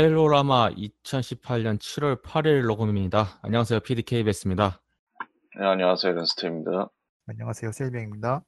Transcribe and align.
헤일로라마 0.00 0.70
2018년 0.70 1.78
7월 1.78 2.22
8일 2.22 2.66
녹음입니다. 2.66 3.38
안녕하세요. 3.42 3.80
PDKBS입니다. 3.80 4.80
네, 5.58 5.66
안녕하세요. 5.66 6.14
런스테입니다. 6.14 6.88
안녕하세요. 7.26 7.70
셀병입니다. 7.70 8.42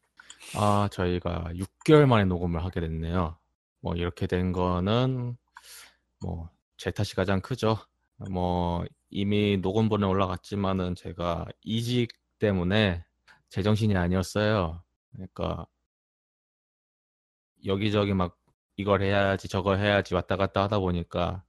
아, 0.56 0.88
저희가 0.90 1.50
6개월 1.52 2.06
만에 2.06 2.24
녹음을 2.24 2.64
하게 2.64 2.80
됐네요. 2.80 3.36
뭐, 3.80 3.94
이렇게 3.96 4.26
된 4.26 4.52
거는, 4.52 5.36
뭐, 6.22 6.48
제 6.78 6.90
탓이 6.90 7.14
가장 7.14 7.42
크죠. 7.42 7.76
뭐, 8.30 8.86
이미 9.10 9.58
녹음본에 9.58 10.06
올라갔지만은 10.06 10.94
제가 10.94 11.44
이직 11.60 12.14
때문에 12.38 13.04
제정신이 13.50 13.94
아니었어요. 13.94 14.82
그러니까, 15.12 15.66
여기저기 17.66 18.14
막 18.14 18.38
이걸 18.82 19.02
해야지 19.02 19.48
저걸 19.48 19.78
해야지 19.78 20.14
왔다 20.14 20.36
갔다 20.36 20.62
하다 20.64 20.80
보니까 20.80 21.44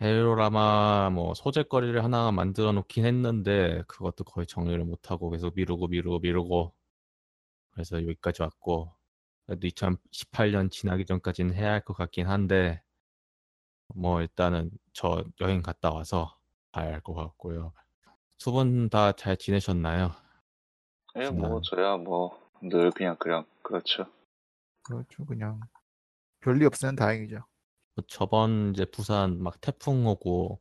헤로라마 0.00 1.10
뭐 1.10 1.34
소재거리를 1.34 2.02
하나 2.04 2.30
만들어 2.32 2.72
놓긴 2.72 3.04
했는데 3.04 3.82
그것도 3.88 4.24
거의 4.24 4.46
정리를 4.46 4.82
못 4.84 5.10
하고 5.10 5.30
계속 5.30 5.54
미루고 5.56 5.88
미루고 5.88 6.20
미루고 6.20 6.74
그래서 7.72 8.02
여기까지 8.02 8.42
왔고 8.42 8.94
그래도 9.46 9.66
2018년 9.68 10.70
지나기 10.70 11.04
전까지는 11.06 11.54
해야 11.54 11.72
할 11.72 11.80
것 11.84 11.94
같긴 11.96 12.26
한데 12.28 12.82
뭐 13.94 14.20
일단은 14.22 14.70
저 14.92 15.24
여행 15.40 15.62
갔다 15.62 15.90
와서 15.92 16.38
봐야 16.72 16.92
할 16.92 17.00
것 17.02 17.14
같고요. 17.14 17.72
두 18.38 18.52
분 18.52 18.88
다 18.90 19.12
잘 19.12 19.36
지내셨나요? 19.36 20.12
예, 21.16 21.30
뭐 21.30 21.60
저야 21.62 21.96
뭐 21.96 22.38
늘 22.62 22.90
그냥 22.92 23.16
그냥 23.18 23.44
그렇죠. 23.62 24.06
그렇죠. 24.82 25.24
그냥 25.26 25.60
별일 26.40 26.66
없으면 26.66 26.96
다행이죠. 26.96 27.36
뭐 27.94 28.04
저번 28.08 28.72
이제 28.74 28.84
부산 28.84 29.42
막 29.42 29.60
태풍 29.60 30.06
오고 30.06 30.60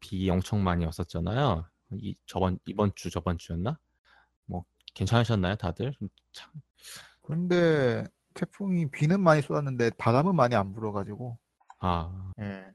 비 0.00 0.28
엄청 0.30 0.62
많이 0.62 0.84
왔었잖아요. 0.84 1.66
이 1.92 2.16
저번 2.26 2.58
이번 2.66 2.92
주 2.94 3.10
저번 3.10 3.38
주였나? 3.38 3.78
뭐 4.46 4.64
괜찮으셨나요, 4.94 5.56
다들? 5.56 5.92
참, 6.32 6.52
그런데 7.22 8.04
태풍이 8.34 8.90
비는 8.90 9.20
많이 9.20 9.42
쏟았는데 9.42 9.90
바람은 9.98 10.34
많이 10.36 10.54
안 10.54 10.72
불어가지고 10.72 11.38
아, 11.80 12.32
예. 12.40 12.66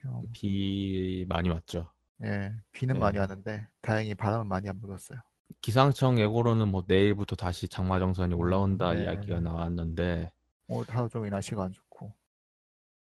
좀, 0.00 0.24
비 0.32 1.24
많이 1.28 1.48
왔죠. 1.48 1.90
예, 2.24 2.52
비는 2.72 2.94
네. 2.94 3.00
많이 3.00 3.18
왔는데 3.18 3.68
다행히 3.82 4.14
바람은 4.14 4.48
많이 4.48 4.68
안 4.68 4.80
불었어요. 4.80 5.18
기상청 5.60 6.18
예고로는 6.18 6.68
뭐 6.68 6.84
내일부터 6.86 7.36
다시 7.36 7.68
장마 7.68 7.98
정선이 7.98 8.34
올라온다 8.34 8.92
네. 8.94 9.04
이야기가 9.04 9.40
나왔는데 9.40 10.32
오늘 10.68 10.88
하루 10.88 11.08
종일 11.08 11.30
날씨가 11.30 11.64
안 11.64 11.72
좋고 11.72 12.12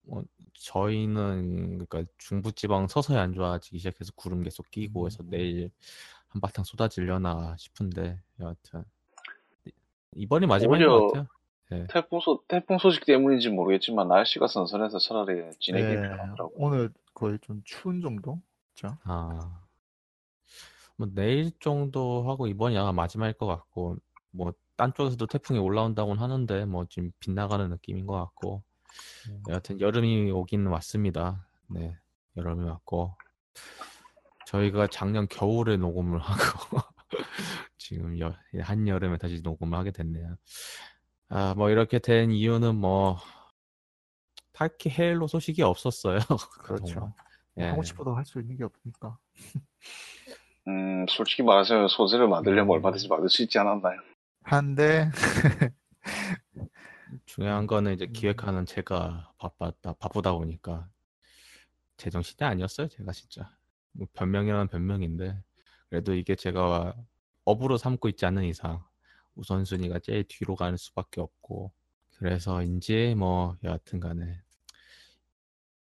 뭐 0.03 0.23
저희는 0.53 1.85
그러니까 1.85 2.11
중부지방 2.17 2.87
서서히 2.87 3.17
안 3.17 3.33
좋아지기 3.33 3.77
시작해서 3.77 4.11
구름 4.15 4.43
계속 4.43 4.69
끼고 4.71 5.07
해서 5.07 5.23
음. 5.23 5.29
내일 5.29 5.71
한바탕 6.29 6.63
쏟아지려나 6.63 7.55
싶은데 7.57 8.21
여하튼 8.39 8.83
이번이 10.15 10.45
마지막인 10.47 10.87
오히려 10.87 10.99
것 10.99 11.07
같아요. 11.07 11.27
네. 11.69 11.87
태풍 11.89 12.19
소 12.19 12.43
태풍 12.47 12.77
소식 12.77 13.05
때문인지 13.05 13.49
모르겠지만 13.49 14.07
날씨가 14.09 14.47
선선해서 14.47 14.99
차라리 14.99 15.49
지내기 15.59 15.85
예, 15.85 15.95
편하더라고. 16.01 16.51
오늘 16.55 16.91
거의 17.13 17.39
좀 17.39 17.61
추운 17.63 18.01
정도? 18.01 18.41
그렇죠? 18.75 18.97
아, 19.03 19.61
뭐 20.97 21.07
내일 21.13 21.51
정도 21.59 22.29
하고 22.29 22.47
이번이 22.47 22.77
아마 22.77 22.91
마지막일 22.91 23.33
것 23.33 23.45
같고 23.45 23.97
뭐 24.31 24.53
딴 24.81 24.95
쪽에서도 24.95 25.27
태풍이 25.27 25.59
올라온다고는 25.59 26.19
하는데 26.19 26.65
뭐 26.65 26.87
지금 26.89 27.11
빗나가는 27.19 27.69
느낌인 27.69 28.07
것 28.07 28.15
같고 28.15 28.63
음. 29.29 29.43
여하튼 29.47 29.79
여름이 29.79 30.31
오긴 30.31 30.65
왔습니다. 30.65 31.45
네, 31.69 31.95
여름이 32.35 32.67
왔고 32.67 33.15
저희가 34.47 34.87
작년 34.87 35.27
겨울에 35.27 35.77
녹음을 35.77 36.17
하고 36.17 36.79
지금 37.77 38.19
여, 38.19 38.33
한 38.61 38.87
여름에 38.87 39.19
다시 39.19 39.41
녹음을 39.43 39.77
하게 39.77 39.91
됐네요. 39.91 40.35
아, 41.29 41.53
뭐 41.55 41.69
이렇게 41.69 41.99
된 41.99 42.31
이유는 42.31 42.75
뭐 42.75 43.17
딱히 44.51 44.89
헤일로 44.89 45.27
소식이 45.27 45.61
없었어요. 45.61 46.17
그렇죠. 46.63 46.99
뭐 47.01 47.13
예. 47.59 47.65
하고 47.65 47.83
싶어도 47.83 48.15
할 48.15 48.25
수 48.25 48.39
있는 48.39 48.57
게 48.57 48.63
없으니까. 48.63 49.15
음, 50.67 51.05
솔직히 51.07 51.43
말하자면 51.43 51.87
소재를 51.87 52.27
만들려면 52.27 52.65
음. 52.65 52.71
얼마든지 52.71 53.09
만들 53.09 53.29
수 53.29 53.43
있지 53.43 53.59
않았나요? 53.59 53.99
한데 54.43 55.09
중요한 57.25 57.67
거는 57.67 57.93
이제 57.93 58.05
음. 58.05 58.13
기획하는 58.13 58.65
제가 58.65 59.33
바빴다 59.37 59.93
바쁘다 59.93 60.33
보니까 60.33 60.89
제정신이 61.97 62.47
아니었어요 62.47 62.87
제가 62.87 63.11
진짜 63.11 63.49
뭐 63.91 64.07
변명이라는 64.13 64.67
변명인데 64.67 65.37
그래도 65.89 66.13
이게 66.13 66.35
제가 66.35 66.95
업으로 67.45 67.77
삼고 67.77 68.09
있지 68.09 68.25
않는 68.25 68.43
이상 68.43 68.83
우선순위가 69.35 69.99
제일 69.99 70.23
뒤로 70.27 70.55
가는 70.55 70.77
수밖에 70.77 71.21
없고 71.21 71.71
그래서인지 72.17 73.15
뭐 73.17 73.57
여하튼간에 73.63 74.41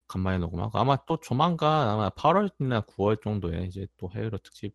간만에 0.08 0.38
녹음하고 0.38 0.78
아마 0.78 0.96
또 1.06 1.18
조만간 1.18 1.88
아마 1.88 2.10
8월이나 2.10 2.84
9월 2.86 3.22
정도에 3.22 3.64
이제 3.64 3.86
또 3.96 4.10
헤일로 4.14 4.38
특집 4.38 4.74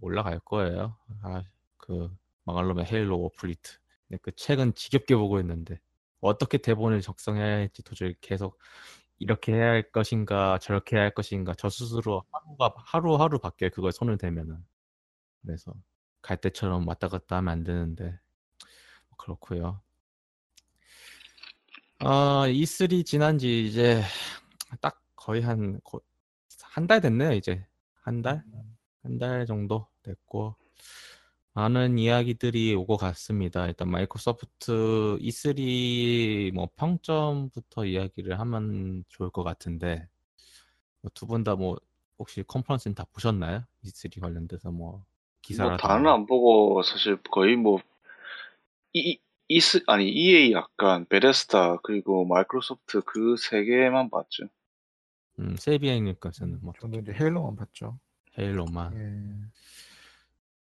올라갈 0.00 0.38
거예요 0.40 0.96
아그 1.22 2.14
망할 2.44 2.66
놈의 2.68 2.86
헤일로 2.86 3.20
Warfleet 3.22 3.72
근데 4.08 4.18
그 4.22 4.32
책은 4.36 4.74
지겹게 4.74 5.16
보고 5.16 5.40
있는데 5.40 5.80
어떻게 6.20 6.58
대본을 6.58 7.00
작성해야 7.02 7.44
할지 7.44 7.82
도저히 7.82 8.14
계속 8.20 8.58
이렇게 9.18 9.52
해야 9.54 9.66
할 9.70 9.90
것인가 9.92 10.58
저렇게 10.58 10.96
해야 10.96 11.04
할 11.04 11.14
것인가 11.14 11.54
저 11.56 11.68
스스로 11.68 12.24
하루가 12.32 12.74
하루하루 12.78 13.38
바뀌어요 13.38 13.70
그걸 13.70 13.92
손을 13.92 14.18
대면은. 14.18 14.58
그래서 15.42 15.74
갈 16.22 16.38
때처럼 16.38 16.86
왔다 16.88 17.08
갔다 17.08 17.36
하면 17.36 17.52
안 17.52 17.64
되는데 17.64 18.18
그렇고요. 19.18 19.80
아 22.00 22.44
E3 22.48 23.04
지난 23.04 23.38
지 23.38 23.66
이제 23.66 24.02
딱 24.80 25.00
거의 25.16 25.42
한 25.42 25.80
한 26.76 26.86
달 26.88 27.00
됐네요 27.00 27.32
이제. 27.32 27.64
한 28.02 28.20
달? 28.22 28.42
한 29.02 29.18
달 29.18 29.46
정도 29.46 29.86
됐고 30.02 30.56
많은 31.54 31.98
이야기들이 31.98 32.74
오고 32.74 32.96
갔습니다. 32.96 33.66
일단 33.66 33.88
마이크로소프트 33.90 35.18
E3 35.20 36.52
뭐 36.52 36.68
평점부터 36.76 37.84
이야기를 37.86 38.38
하면 38.40 39.04
좋을 39.08 39.30
것 39.30 39.44
같은데 39.44 40.08
두 41.14 41.26
분 41.26 41.44
다 41.44 41.54
뭐 41.56 41.78
혹시 42.18 42.42
컨퍼런스는 42.44 42.94
다 42.94 43.04
보셨나요? 43.12 43.64
E3 43.84 44.20
관련돼서 44.20 44.70
뭐뭐 44.70 45.04
기사라든가 45.42 45.88
다는 45.88 46.10
안 46.10 46.26
보고 46.26 46.82
사실 46.82 47.18
거의 47.30 47.56
뭐 47.56 47.80
이, 48.92 49.18
이스 49.48 49.82
아니 49.86 50.08
EA 50.10 50.52
약간 50.52 51.06
베레스타 51.06 51.78
그리고 51.82 52.24
마이크로소프트 52.24 53.02
그 53.02 53.36
세 53.36 53.64
개만 53.64 54.10
봤죠. 54.10 54.44
음, 55.40 55.54
세비행님께서는 55.56 56.60
뭐 56.62 56.72
저도 56.80 56.98
이제 57.00 57.12
헤일로만 57.12 57.56
봤죠. 57.56 57.98
헤일로만 58.38 58.94
예. 58.96 59.50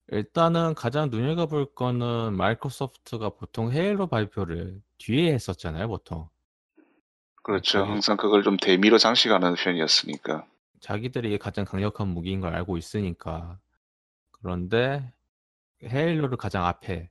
일단은 0.09 0.75
가장 0.75 1.10
눈여겨볼 1.10 1.75
거는 1.75 2.37
마이크로소프트가 2.37 3.31
보통 3.31 3.70
헤일로 3.72 4.06
발표를 4.06 4.81
뒤에 4.98 5.32
했었잖아요, 5.34 5.88
보통. 5.88 6.28
그렇죠. 7.44 7.84
항상 7.84 8.16
그걸 8.16 8.43
좀 8.43 8.56
대미로 8.56 8.98
장식하는 8.98 9.54
편이었으니까. 9.54 10.47
자기들이 10.81 11.38
가장 11.38 11.64
강력한 11.64 12.08
무기인 12.08 12.40
걸 12.40 12.55
알고 12.55 12.76
있으니까. 12.78 13.58
그런데 14.32 15.12
헤일로를 15.84 16.37
가장 16.38 16.67
앞에 16.67 17.11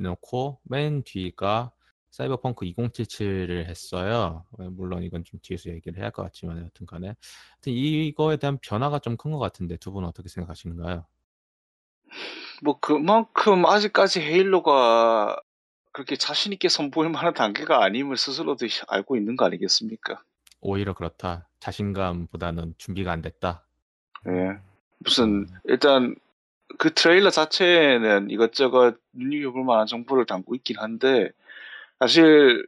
놓고 0.00 0.60
맨 0.64 1.02
뒤가 1.04 1.72
사이버펑크 2.10 2.64
2077을 2.66 3.66
했어요. 3.66 4.44
물론 4.72 5.02
이건 5.02 5.24
좀 5.24 5.38
뒤에서 5.42 5.70
얘기를 5.70 5.98
해야 5.98 6.06
할 6.06 6.12
것 6.12 6.22
같지만 6.22 6.64
여튼 6.64 6.86
간에 6.86 7.08
하여튼 7.08 7.72
이거에 7.72 8.36
대한 8.38 8.58
변화가 8.62 9.00
좀 9.00 9.16
큰 9.16 9.32
것 9.32 9.38
같은데 9.38 9.76
두 9.76 9.92
분은 9.92 10.08
어떻게 10.08 10.28
생각하시는가요? 10.28 11.06
뭐 12.62 12.78
그만큼 12.80 13.66
아직까지 13.66 14.20
헤일로가 14.20 15.36
그렇게 15.92 16.16
자신 16.16 16.52
있게 16.52 16.68
선보일 16.68 17.10
만한 17.10 17.32
단계가 17.34 17.82
아님을 17.82 18.16
스스로도 18.16 18.66
알고 18.88 19.16
있는 19.16 19.36
거 19.36 19.46
아니겠습니까? 19.46 20.22
오히려 20.60 20.94
그렇다. 20.94 21.48
자신감보다는 21.60 22.74
준비가 22.78 23.12
안 23.12 23.22
됐다. 23.22 23.62
예. 24.28 24.58
무슨 24.98 25.24
음. 25.24 25.46
일단 25.64 26.14
그 26.78 26.92
트레일러 26.92 27.30
자체는 27.30 28.30
이것저것 28.30 28.96
눈여겨볼 29.12 29.64
만한 29.64 29.86
정보를 29.86 30.26
담고 30.26 30.54
있긴 30.56 30.78
한데 30.78 31.30
사실 31.98 32.66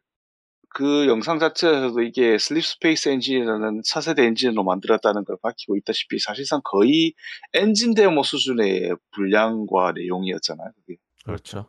그 0.70 1.06
영상 1.08 1.38
자체에서도 1.38 2.00
이게 2.02 2.38
Slipspace 2.38 3.08
엔진이라는 3.08 3.82
차세대 3.84 4.22
엔진으로 4.24 4.64
만들었다는 4.64 5.24
걸 5.24 5.36
밝히고 5.42 5.76
있다시피 5.76 6.18
사실상 6.18 6.60
거의 6.64 7.14
엔진 7.54 7.94
데모 7.94 8.22
수준의 8.22 8.94
분량과 9.12 9.92
내용이었잖아요. 9.92 10.70
그게. 10.76 10.98
그렇죠. 11.24 11.66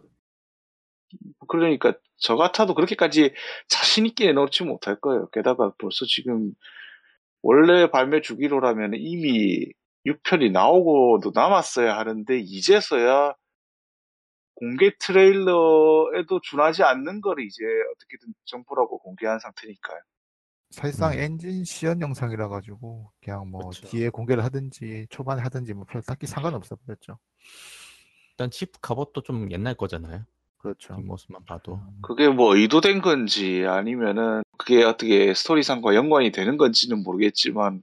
그러니까 1.48 1.94
저 2.18 2.36
같아도 2.36 2.76
그렇게까지 2.76 3.34
자신 3.68 4.06
있게 4.06 4.28
내놓지 4.28 4.64
못할 4.64 5.00
거예요. 5.00 5.30
게다가 5.30 5.74
벌써 5.78 6.06
지금 6.06 6.52
원래 7.42 7.90
발매 7.90 8.22
주기로라면 8.22 8.94
이미 8.96 9.66
6편이 10.06 10.52
나오고도 10.52 11.32
남았어야 11.34 11.98
하는데 11.98 12.38
이제서야 12.40 13.34
공개 14.60 14.92
트레일러에도 15.00 16.42
준하지 16.44 16.84
않는 16.84 17.22
거를 17.22 17.46
이제 17.46 17.64
어떻게든 17.96 18.34
정보라고 18.46 19.00
공개한 19.00 19.40
상태니까요. 19.40 20.00
사실상 20.72 21.14
음. 21.14 21.20
엔진 21.20 21.64
시연 21.64 22.02
영상이라 22.02 22.50
가지고 22.50 23.12
그냥 23.24 23.50
뭐 23.50 23.70
그쵸. 23.70 23.88
뒤에 23.88 24.10
공개를 24.10 24.44
하든지 24.44 25.08
초반에 25.10 25.42
하든지 25.42 25.74
뭐 25.74 25.86
별 25.86 26.02
딱히 26.02 26.28
상관없어 26.28 26.76
버렸죠. 26.76 27.18
일단 28.34 28.52
칩 28.52 28.74
갑옷도 28.82 29.22
좀 29.24 29.50
옛날 29.52 29.76
거잖아요. 29.76 30.26
그렇죠. 30.58 30.94
뒷모습만 30.96 31.46
봐도. 31.46 31.76
음, 31.76 32.00
그게 32.02 32.28
뭐 32.28 32.56
의도된 32.56 33.02
건지 33.02 33.66
아니면은 33.66 34.44
그게 34.58 34.84
어떻게 34.84 35.34
스토리상과 35.34 35.96
연관이 35.96 36.32
되는 36.32 36.58
건지는 36.58 37.02
모르겠지만 37.02 37.82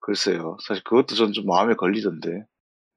글쎄요. 0.00 0.56
사실 0.66 0.82
그것도 0.84 1.14
전 1.16 1.32
좀 1.32 1.44
마음에 1.46 1.74
걸리던데. 1.74 2.46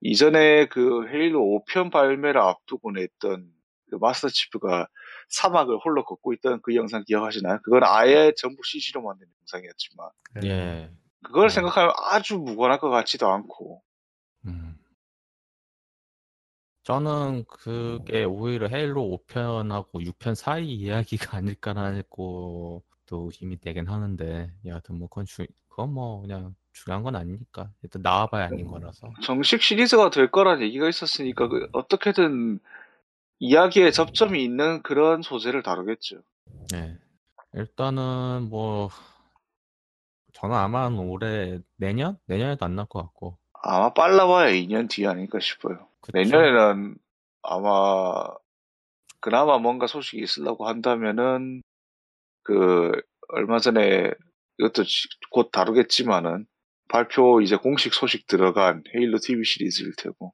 이전에 0.01 0.67
그 0.67 1.07
헤일로 1.07 1.39
5편 1.39 1.91
발매를 1.91 2.41
앞두고 2.41 2.91
냈던 2.91 3.51
그 3.89 3.95
마스터 3.95 4.29
치프가 4.29 4.87
사막을 5.29 5.77
홀로 5.77 6.03
걷고 6.03 6.33
있던 6.33 6.61
그 6.63 6.75
영상 6.75 7.03
기억하시나요? 7.05 7.59
그건 7.63 7.83
아예 7.83 8.33
전부 8.35 8.61
CG로 8.63 9.01
만든 9.01 9.27
영상이었지만 9.41 10.09
네. 10.41 10.47
예. 10.47 10.91
그걸 11.23 11.45
어. 11.45 11.49
생각하면 11.49 11.93
아주 12.09 12.37
무관할 12.37 12.79
것 12.79 12.89
같지도 12.89 13.27
않고 13.27 13.83
음. 14.47 14.75
저는 16.83 17.45
그게 17.47 18.23
오히려 18.23 18.67
헤일로 18.67 19.19
5편하고 19.27 20.03
6편 20.03 20.33
사이 20.33 20.65
이야기가 20.65 21.37
아닐까라고 21.37 22.83
또 23.05 23.25
의심이 23.25 23.59
되긴 23.59 23.87
하는데 23.87 24.51
여하튼 24.65 24.97
뭐 24.97 25.07
그건 25.07 25.25
주 25.25 25.45
그건 25.69 25.93
뭐 25.93 26.21
그냥 26.21 26.55
중요한 26.73 27.03
건 27.03 27.15
아니니까 27.15 27.69
일단 27.83 28.01
나와봐야 28.01 28.45
아닌 28.45 28.67
거라서 28.67 29.11
정식 29.23 29.61
시리즈가 29.61 30.09
될 30.09 30.31
거란 30.31 30.61
얘기가 30.61 30.87
있었으니까 30.87 31.47
그 31.47 31.67
어떻게든 31.73 32.59
이야기에 33.39 33.91
접점이 33.91 34.43
있는 34.43 34.81
그런 34.83 35.21
소재를 35.21 35.63
다루겠죠. 35.63 36.21
네. 36.71 36.97
일단은 37.53 38.47
뭐 38.49 38.89
저는 40.33 40.55
아마 40.55 40.87
올해 40.87 41.59
내년 41.75 42.17
내년에도 42.25 42.65
안 42.65 42.75
나올 42.75 42.87
것 42.87 43.01
같고 43.01 43.37
아마 43.63 43.93
빨라봐야 43.93 44.51
2년 44.53 44.89
뒤 44.89 45.05
아닐까 45.05 45.39
싶어요. 45.39 45.87
그쵸? 46.01 46.17
내년에는 46.17 46.95
아마 47.43 48.13
그나마 49.19 49.57
뭔가 49.57 49.87
소식이 49.87 50.21
있으려고 50.21 50.67
한다면은 50.67 51.61
그 52.43 52.91
얼마 53.29 53.59
전에 53.59 54.11
이것도 54.57 54.83
지- 54.83 55.07
곧 55.29 55.51
다루겠지만은 55.51 56.45
발표 56.91 57.41
이제 57.41 57.55
공식 57.55 57.93
소식 57.93 58.27
들어간 58.27 58.83
헤일로 58.95 59.19
TV 59.19 59.43
시리즈일 59.45 59.93
테고 59.97 60.33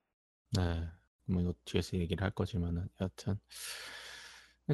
네. 0.58 0.88
뭐 1.26 1.42
이거 1.42 1.54
뒤에서 1.66 1.98
얘기를 1.98 2.24
할 2.24 2.32
거지만은 2.32 2.88
여하튼 3.02 3.40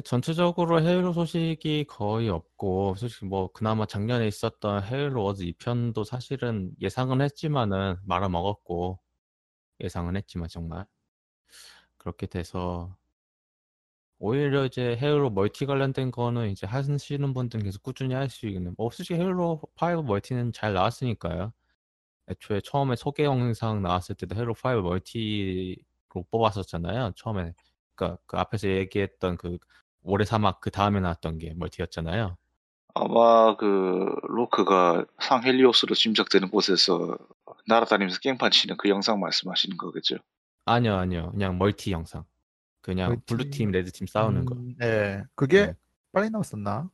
전체적으로 0.04 0.80
헤일로 0.82 1.12
소식이 1.12 1.84
거의 1.88 2.28
없고 2.28 2.96
솔직히 2.96 3.26
뭐 3.26 3.52
그나마 3.52 3.86
작년에 3.86 4.26
있었던 4.26 4.84
헤일로 4.84 5.22
워즈 5.22 5.44
2편도 5.44 6.04
사실은 6.04 6.72
예상은 6.80 7.20
했지만은 7.20 7.96
말아먹었고 8.04 8.98
예상은 9.80 10.16
했지만 10.16 10.48
정말 10.48 10.86
그렇게 11.98 12.26
돼서 12.26 12.96
오히려 14.18 14.64
이제 14.64 14.96
헤일로 15.00 15.30
멀티 15.30 15.66
관련된 15.66 16.10
거는 16.10 16.50
이제 16.50 16.66
하시는 16.66 17.34
분들은 17.34 17.64
계속 17.64 17.82
꾸준히 17.82 18.14
할 18.14 18.28
수 18.30 18.46
있는 18.46 18.74
뭐 18.76 18.90
솔직히 18.90 19.20
헤일로 19.20 19.60
5 19.80 20.02
멀티는 20.02 20.52
잘 20.52 20.72
나왔으니까요. 20.74 21.52
애초에 22.28 22.60
처음에 22.62 22.96
소개 22.96 23.24
영상 23.24 23.82
나왔을 23.82 24.14
때도 24.14 24.34
헤일로 24.34 24.54
5 24.54 24.82
멀티로 24.82 26.24
뽑았었잖아요. 26.30 27.12
처음에 27.16 27.52
그러니까 27.94 28.18
그 28.26 28.36
앞에서 28.38 28.68
얘기했던 28.68 29.36
그 29.36 29.58
올해 30.02 30.24
사막 30.24 30.60
그 30.60 30.70
다음에 30.70 31.00
나왔던 31.00 31.38
게 31.38 31.54
멀티였잖아요. 31.56 32.36
아마 32.94 33.56
그 33.56 34.14
로크가 34.22 35.04
상헬리오스로 35.20 35.94
짐작되는 35.94 36.50
곳에서 36.50 37.16
날아다니면서 37.66 38.20
게임판 38.20 38.50
치는 38.52 38.76
그 38.76 38.88
영상 38.88 39.18
말씀하시는 39.20 39.76
거겠죠. 39.76 40.16
아니요, 40.66 40.94
아니요. 40.96 41.30
그냥 41.32 41.58
멀티 41.58 41.92
영상. 41.92 42.24
그냥 42.80 43.10
멀티- 43.10 43.24
블루팀, 43.26 43.70
레드팀 43.72 44.06
싸우는 44.06 44.44
거. 44.44 44.54
음, 44.54 44.74
네. 44.78 45.22
그게 45.34 45.66
네. 45.66 45.74
빨리 46.12 46.30
나왔었나? 46.30 46.88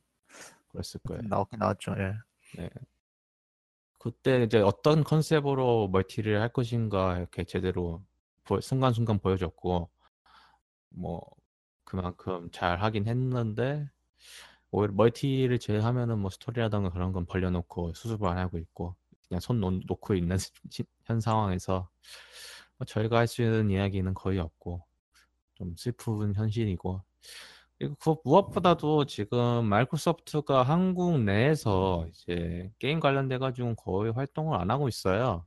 그랬을 0.69 0.99
거예요. 1.07 1.21
나왔긴 1.25 1.59
나왔죠. 1.59 1.93
예. 1.99 2.69
그때 4.01 4.43
이제 4.43 4.59
어떤 4.59 5.03
컨셉으로 5.03 5.87
멀티를 5.89 6.41
할 6.41 6.49
것인가 6.49 7.17
이렇게 7.19 7.43
제대로 7.43 8.03
보- 8.43 8.59
순간순간 8.59 9.19
보여줬고 9.19 9.89
뭐 10.89 11.21
그만큼 11.83 12.49
잘 12.51 12.81
하긴 12.81 13.07
했는데 13.07 13.87
오히려 14.71 14.93
멀티를 14.93 15.59
제외하면은 15.59 16.19
뭐 16.19 16.29
스토리라던가 16.31 16.91
그런 16.91 17.11
건 17.13 17.25
벌려놓고 17.25 17.93
수습을 17.93 18.27
안 18.27 18.37
하고 18.39 18.57
있고 18.57 18.95
그냥 19.27 19.39
손 19.41 19.59
놓, 19.59 19.71
놓고 19.87 20.15
있는 20.15 20.37
시- 20.71 20.85
현 21.05 21.19
상황에서 21.21 21.89
뭐 22.77 22.85
저희가 22.85 23.19
할 23.19 23.27
수 23.27 23.43
있는 23.43 23.69
이야기는 23.69 24.13
거의 24.15 24.39
없고 24.39 24.83
좀 25.55 25.75
슬픈 25.77 26.33
현실이고 26.35 27.03
그 27.99 28.15
무엇보다도 28.23 29.05
지금 29.05 29.65
마이크로소프트가 29.65 30.63
한국 30.63 31.19
내에서 31.21 32.05
이제 32.09 32.71
게임 32.79 32.99
관련돼 32.99 33.39
가지고 33.39 33.75
거의 33.75 34.11
활동을 34.11 34.59
안 34.59 34.69
하고 34.71 34.87
있어요. 34.87 35.45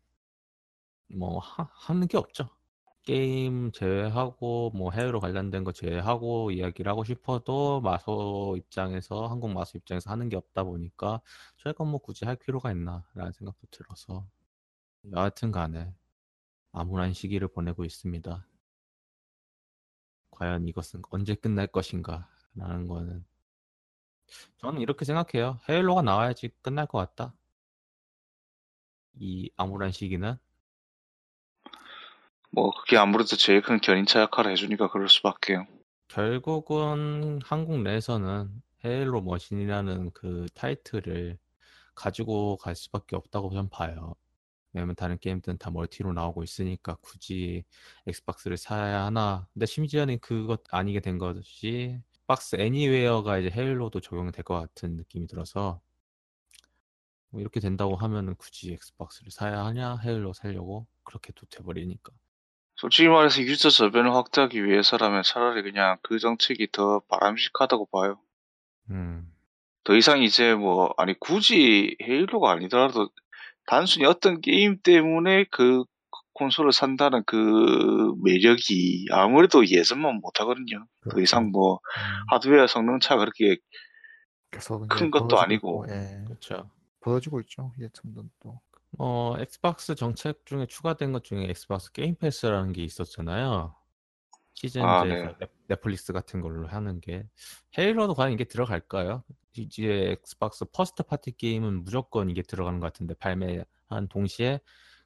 뭐 1.08 1.38
하, 1.38 1.68
하는 1.72 2.08
게 2.08 2.16
없죠. 2.16 2.48
게임 3.04 3.70
제외하고 3.72 4.70
뭐 4.74 4.90
해외로 4.90 5.20
관련된 5.20 5.62
거 5.64 5.72
제외하고 5.72 6.50
이야기를 6.50 6.90
하고 6.90 7.04
싶어도 7.04 7.80
마소 7.82 8.56
입장에서 8.58 9.26
한국 9.26 9.50
마소 9.52 9.78
입장에서 9.78 10.10
하는 10.10 10.28
게 10.28 10.36
없다 10.36 10.64
보니까 10.64 11.20
저희가 11.58 11.84
뭐 11.84 11.98
굳이 11.98 12.24
할 12.24 12.36
필요가 12.36 12.70
있나라는 12.72 13.32
생각도 13.32 13.66
들어서 13.70 14.26
여하튼 15.12 15.52
간에 15.52 15.92
암울한 16.72 17.12
시기를 17.12 17.48
보내고 17.48 17.84
있습니다. 17.84 18.46
과연 20.34 20.68
이것은 20.68 21.02
언제 21.10 21.34
끝날 21.34 21.66
것인가 21.66 22.28
라는 22.54 22.86
거는 22.86 23.24
저는 24.58 24.80
이렇게 24.80 25.04
생각해요. 25.04 25.60
헤일로가 25.68 26.02
나와야지 26.02 26.50
끝날 26.62 26.86
것 26.86 26.98
같다. 26.98 27.34
이 29.14 29.50
암울한 29.56 29.92
시기는 29.92 30.36
뭐 32.50 32.70
그게 32.70 32.96
아무래도 32.96 33.36
제일 33.36 33.62
큰 33.62 33.80
견인차 33.80 34.20
역할을 34.20 34.52
해주니까 34.52 34.90
그럴 34.90 35.08
수밖에요. 35.08 35.66
결국은 36.08 37.40
한국 37.42 37.82
내에서는 37.82 38.50
헤일로 38.84 39.22
머신이라는 39.22 40.10
그 40.12 40.46
타이틀을 40.54 41.38
가지고 41.94 42.56
갈 42.56 42.76
수밖에 42.76 43.16
없다고 43.16 43.50
저는 43.50 43.70
봐요. 43.70 44.14
왜냐면 44.74 44.96
다른 44.96 45.18
게임들은 45.18 45.58
다 45.58 45.70
멀티로 45.70 46.12
나오고 46.12 46.42
있으니까 46.42 46.96
굳이 47.00 47.64
엑스박스를 48.06 48.56
사야 48.56 49.04
하나. 49.04 49.46
근데 49.54 49.66
심지어는 49.66 50.18
그것 50.18 50.62
아니게 50.70 51.00
된 51.00 51.18
것이 51.18 52.00
박스 52.26 52.56
Anywhere가 52.56 53.38
이제 53.38 53.50
헤일로도 53.54 54.00
적용될 54.00 54.42
것 54.42 54.58
같은 54.58 54.96
느낌이 54.96 55.28
들어서 55.28 55.80
뭐 57.30 57.40
이렇게 57.40 57.60
된다고 57.60 57.96
하면은 57.96 58.34
굳이 58.36 58.72
엑스박스를 58.72 59.30
사야 59.30 59.64
하냐 59.64 59.98
헤일로 60.04 60.32
살려고 60.32 60.86
그렇게 61.04 61.32
또 61.34 61.46
돼버리니까. 61.46 62.12
솔직히 62.76 63.08
말해서 63.08 63.40
유저 63.42 63.70
저변을 63.70 64.12
확대하기 64.12 64.64
위해서라면 64.64 65.22
차라리 65.22 65.62
그냥 65.62 65.96
그 66.02 66.18
정책이 66.18 66.72
더 66.72 67.00
바람직하다고 67.08 67.86
봐요. 67.86 68.20
음, 68.90 69.32
더 69.84 69.94
이상 69.94 70.22
이제 70.22 70.54
뭐 70.54 70.92
아니 70.96 71.18
굳이 71.18 71.96
헤일로가 72.02 72.50
아니더라도 72.50 73.10
단순히 73.66 74.04
어떤 74.06 74.40
게임 74.40 74.78
때문에 74.82 75.44
그 75.50 75.84
콘솔을 76.34 76.72
산다는 76.72 77.22
그 77.26 78.14
매력이 78.22 79.06
아무래도 79.10 79.66
예전만 79.66 80.16
못하거든요. 80.16 80.86
더 81.10 81.20
이상 81.20 81.50
뭐 81.50 81.74
음, 81.74 82.24
하드웨어 82.30 82.66
성능 82.66 82.98
차가 83.00 83.20
그렇게 83.20 83.56
큰 84.88 85.10
것도 85.10 85.28
벌어지고 85.28 85.38
아니고. 85.40 85.84
있고, 85.86 85.94
예. 85.94 86.24
그렇죠. 86.26 86.70
벌어지고 87.00 87.40
있죠. 87.42 87.72
이제 87.76 87.88
점점 87.92 88.30
또. 88.40 88.60
어, 88.98 89.34
엑스박스 89.38 89.94
정책 89.94 90.44
중에 90.46 90.66
추가된 90.66 91.12
것 91.12 91.24
중에 91.24 91.48
엑스박스 91.50 91.90
게임 91.92 92.14
패스라는 92.16 92.72
게 92.72 92.82
있었잖아요. 92.84 93.74
시즌제에서 94.54 94.86
아, 94.88 95.04
네. 95.04 95.34
넷- 95.40 95.50
넷플릭스 95.66 96.12
같은 96.12 96.40
걸로 96.40 96.68
하는 96.68 97.00
게 97.00 97.24
헤일로도 97.76 98.14
과연 98.14 98.32
이게 98.32 98.44
들어갈까요? 98.44 99.24
이제 99.56 100.16
엑스박스 100.20 100.64
first 100.66 101.02
party 101.02 101.32
게임은 101.36 101.84
무조건 101.84 102.30
이게 102.30 102.42
들어가는 102.42 102.80
것 102.80 102.86
같은데 102.86 103.14
발매한 103.14 104.08
동시에 104.10 104.60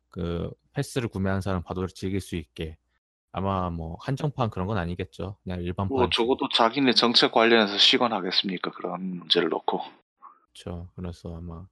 그 0.08 0.50
패스를 0.72 1.08
구매한 1.08 1.40
사람 1.40 1.62
바로 1.62 1.86
즐길 1.86 2.20
수 2.20 2.36
있게 2.36 2.78
아마 3.32 3.68
뭐 3.70 3.96
한정판 4.00 4.50
그런 4.50 4.66
건 4.66 4.78
아니겠죠. 4.78 5.36
그냥 5.42 5.62
일반판. 5.62 5.96
뭐 5.96 6.08
적어도 6.10 6.48
자기네 6.48 6.92
정책 6.94 7.32
관련해서 7.32 7.76
식언하겠습니까? 7.78 8.70
그런 8.72 9.18
문제를 9.18 9.48
놓고. 9.50 9.82
그렇죠. 10.52 10.88
그래서 10.96 11.36
아마 11.36 11.66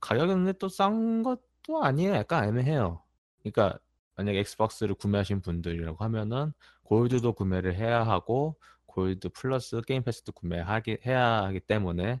가격은 0.00 0.52
또 0.58 0.68
싼 0.68 1.22
것도 1.22 1.82
아니에요. 1.82 2.14
약간 2.14 2.44
애매해요. 2.44 3.02
그러니까 3.42 3.78
만약에 4.16 4.38
엑스박스를 4.40 4.94
구매하신 4.94 5.40
분들이라고 5.42 6.04
하면은 6.04 6.52
골드도 6.84 7.32
구매를 7.34 7.74
해야 7.74 8.06
하고 8.06 8.56
골드 8.96 9.28
플러스 9.28 9.78
게임 9.82 10.02
패스도 10.02 10.32
구매하기 10.32 11.00
해야 11.04 11.44
하기 11.44 11.60
때문에 11.60 12.18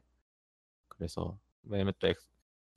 그래서 0.88 1.38
왜냐면 1.62 1.94
또 1.98 2.06
엑스, 2.06 2.28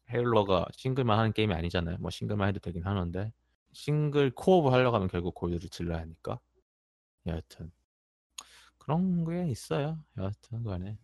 헤일로가 0.10 0.68
싱글만 0.72 1.20
하는 1.20 1.34
게임이 1.34 1.53
아니잖아요. 1.53 1.98
뭐 2.00 2.10
싱글만 2.10 2.48
해도 2.48 2.60
되긴 2.62 2.86
하는데 2.86 3.34
싱글 3.74 4.32
코업을 4.32 4.72
하려고 4.72 4.96
하면 4.96 5.10
결국 5.10 5.36
골드를 5.36 5.70
질러야 5.70 6.00
하니까 6.00 6.39
여하튼 7.25 7.74
그런 8.77 9.25
게 9.25 9.51
있어요. 9.51 10.01
여하튼 10.18 10.63
간에 10.63 10.98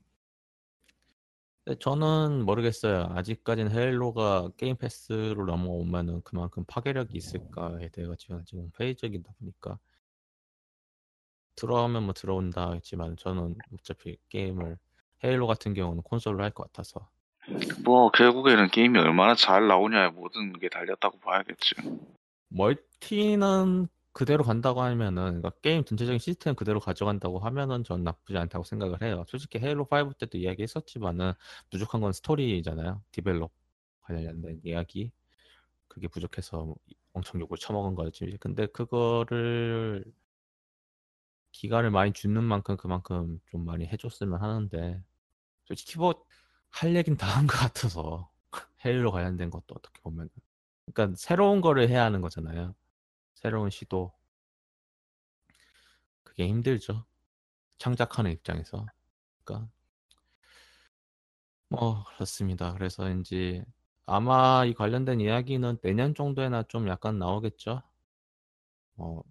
저는 1.81 2.45
모르겠어요. 2.45 3.09
아직까지는 3.09 3.71
헤일로가 3.71 4.51
게임 4.55 4.77
패스로 4.77 5.45
넘어오면은 5.45 6.21
그만큼 6.21 6.63
파괴력이 6.65 7.17
있을까에 7.17 7.89
대해서 7.89 8.15
지금 8.15 8.45
지금 8.45 8.71
회의적이다 8.79 9.33
보니까 9.37 9.79
들어오면 11.55 12.03
뭐 12.03 12.13
들어온다 12.13 12.74
했지만 12.74 13.17
저는 13.17 13.55
어차피 13.74 14.17
게임을 14.29 14.77
헤일로 15.24 15.47
같은 15.47 15.74
경우는 15.74 16.03
콘솔로 16.03 16.43
할 16.43 16.51
것 16.51 16.71
같아서 16.71 17.09
뭐 17.83 18.09
결국에는 18.12 18.69
게임이 18.69 18.97
얼마나 19.00 19.35
잘 19.35 19.67
나오냐에 19.67 20.09
모든 20.09 20.53
게 20.53 20.67
달렸다고 20.69 21.19
봐야겠지. 21.19 21.75
멀티는 22.50 23.88
그대로 24.13 24.43
간다고 24.43 24.81
하면은 24.81 25.41
그러니까 25.41 25.51
게임 25.62 25.83
전체적인 25.83 26.19
시스템 26.19 26.55
그대로 26.55 26.79
가져간다고 26.79 27.39
하면은 27.39 27.83
전 27.83 28.03
나쁘지 28.03 28.38
않다고 28.38 28.63
생각을 28.63 29.01
해요. 29.03 29.25
솔직히 29.27 29.59
헤일로 29.59 29.88
5 29.91 30.13
때도 30.13 30.38
이야기했었지만은 30.38 31.33
부족한 31.69 32.01
건 32.01 32.13
스토리잖아요. 32.13 33.01
develop 33.12 33.51
관련된 34.01 34.62
이야기 34.63 35.12
그게 35.88 36.07
부족해서 36.07 36.63
뭐 36.65 36.75
엄청 37.13 37.41
욕을 37.41 37.57
처먹은 37.57 37.95
거지. 37.95 38.38
근데 38.39 38.65
그거를 38.67 40.05
기간을 41.55 41.91
많이 41.91 42.13
주는 42.13 42.43
만큼 42.43 42.77
그만큼 42.77 43.39
좀 43.51 43.65
많이 43.65 43.85
해줬으면 43.88 44.41
하는데 44.41 45.01
솔직히 45.65 46.00
뭐 46.00 46.13
할 46.71 46.95
얘긴 46.95 47.17
다 47.17 47.27
한 47.38 47.47
것 47.47 47.57
같아서 47.57 48.31
헤일로 48.85 49.12
관련된 49.12 49.50
것도 49.51 49.75
어떻게 49.77 50.01
보면 50.03 50.29
그러니까 50.93 51.15
새로운 51.17 51.62
거를 51.62 51.89
해야 51.89 52.03
하는 52.05 52.21
거잖아요. 52.21 52.75
새로운 53.35 53.69
시도 53.71 54.13
그게 56.24 56.47
힘들죠. 56.47 57.05
창작하는 57.79 58.31
입장에서 58.31 58.85
그러니까 59.45 59.69
뭐 61.69 62.03
그렇습니다. 62.15 62.74
그래서인지 62.74 63.63
아마 64.05 64.65
이 64.65 64.74
관련된 64.74 65.21
이야기는 65.21 65.77
내년 65.81 66.15
정도에나 66.15 66.63
좀 66.63 66.88
약간 66.88 67.17
나오겠죠. 67.19 67.81
어, 68.97 69.21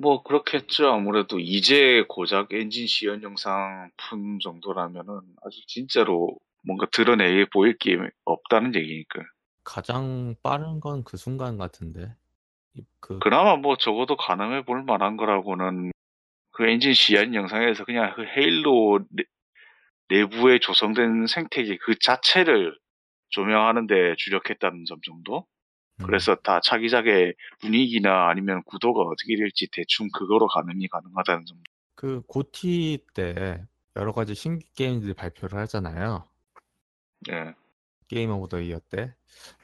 뭐 0.00 0.22
그렇겠죠. 0.22 0.88
아무래도 0.92 1.38
이제 1.40 2.04
고작 2.08 2.52
엔진 2.52 2.86
시연 2.86 3.22
영상 3.22 3.90
푼 3.96 4.38
정도라면은 4.40 5.20
아직 5.44 5.66
진짜로 5.66 6.36
뭔가 6.64 6.86
드러내 6.90 7.44
보일 7.52 7.76
게 7.78 7.96
없다는 8.24 8.74
얘기니까. 8.74 9.20
가장 9.64 10.34
빠른 10.42 10.80
건 10.80 11.02
그 11.04 11.16
순간 11.16 11.58
같은데. 11.58 12.14
이- 12.74 12.84
그 13.00 13.18
그나마 13.18 13.56
뭐 13.56 13.76
적어도 13.76 14.16
가늠해 14.16 14.64
볼 14.64 14.82
만한 14.84 15.16
거라고는 15.16 15.90
그 16.52 16.66
엔진 16.68 16.94
시연 16.94 17.34
영상에서 17.34 17.84
그냥 17.84 18.12
그 18.14 18.24
헤일로 18.24 19.00
내, 19.10 19.24
내부에 20.08 20.58
조성된 20.58 21.26
생태계 21.26 21.78
그 21.78 21.98
자체를 21.98 22.76
조명하는데 23.30 24.14
주력했다는 24.16 24.84
점 24.86 24.98
정도? 25.04 25.46
음, 26.00 26.06
그래서 26.06 26.34
다 26.36 26.60
차기작의 26.60 27.34
분위기나 27.60 28.28
아니면 28.28 28.62
구도가 28.64 29.02
어떻게 29.02 29.36
될지 29.36 29.68
대충 29.72 30.08
그거로 30.12 30.46
가늠이 30.48 30.88
가능하다는 30.88 31.46
점. 31.46 31.58
그 31.94 32.22
GOTY 32.26 33.04
때 33.14 33.66
여러 33.96 34.12
가지 34.12 34.34
신규 34.34 34.64
게임들이 34.74 35.14
발표를 35.14 35.58
하잖아요. 35.60 36.24
예. 37.30 37.54
Game 38.08 38.30
of 38.30 38.48
the 38.48 38.60
Year 38.60 38.78
때. 38.90 39.14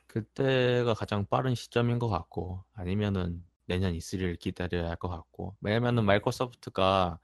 그때가 0.06 0.94
가장 0.94 1.26
빠른 1.26 1.54
시점인 1.54 1.98
것 1.98 2.08
같고 2.08 2.64
아니면은 2.74 3.44
내년 3.66 3.94
E3를 3.94 4.36
기다려야 4.38 4.88
할 4.90 4.96
것 4.96 5.08
같고 5.08 5.56
왜냐면은 5.60 6.04
마이크로소프트가 6.04 7.18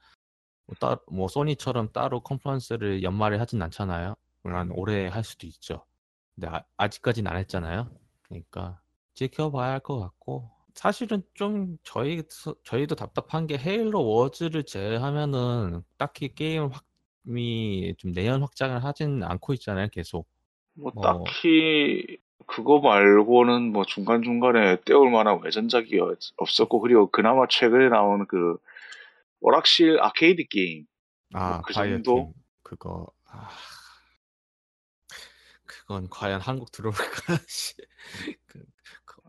뭐, 0.67 0.77
따, 0.81 0.99
뭐 1.11 1.29
소니처럼 1.29 1.93
따로 1.93 2.21
컨퍼런스를 2.23 3.03
연말에 3.03 3.39
하진 3.39 3.63
않잖아요. 3.63 4.17
물론 4.43 4.71
올해 4.73 5.09
할 5.09 5.25
수도 5.25 5.47
있죠. 5.49 5.87
근데 6.35 6.49
아, 6.77 6.89
직까지는 6.89 7.31
안 7.31 7.39
했잖아요. 7.39 7.91
그러니까 8.23 8.80
지켜봐야 9.15 9.73
할 9.73 9.81
것 9.81 9.99
같고 10.01 10.51
사실은 10.75 11.23
좀 11.35 11.77
저희 11.83 12.23
저희도 12.65 12.95
답답한 12.95 13.47
게 13.47 13.59
헤일로 13.59 14.05
워즈를 14.07 14.65
제외하면은 14.65 15.83
딱히 15.99 16.35
게임 16.35 16.71
확이 16.73 17.95
좀 17.99 18.13
내년 18.13 18.43
확장을 18.43 18.83
하진 18.85 19.23
않고 19.23 19.53
있잖아요. 19.55 19.89
계속. 19.93 20.29
뭐 20.75 20.93
뭐 20.95 21.25
딱히 21.25 22.19
그거 22.47 22.81
말고는 22.81 23.73
뭐 23.73 23.85
중간 23.85 24.23
중간에 24.23 24.81
떼올 24.85 25.11
만한 25.11 25.41
외전작이 25.43 25.99
어- 26.01 26.17
없었고 26.37 26.81
그리고 26.81 27.11
그나마 27.11 27.47
최근에 27.49 27.89
나온 27.89 28.27
그 28.27 28.57
오락실 29.41 30.01
아케이드 30.01 30.45
게임 30.49 30.87
아, 31.33 31.63
그 31.63 31.73
파이어 31.75 32.03
정도? 32.03 32.15
팀 32.25 32.33
그거 32.63 33.07
아, 33.27 33.49
그건 35.67 36.09
과연 36.11 36.41
한국 36.41 36.73
들어올까? 36.73 37.01
씨. 37.49 37.75
그, 38.47 38.59
그, 38.59 38.65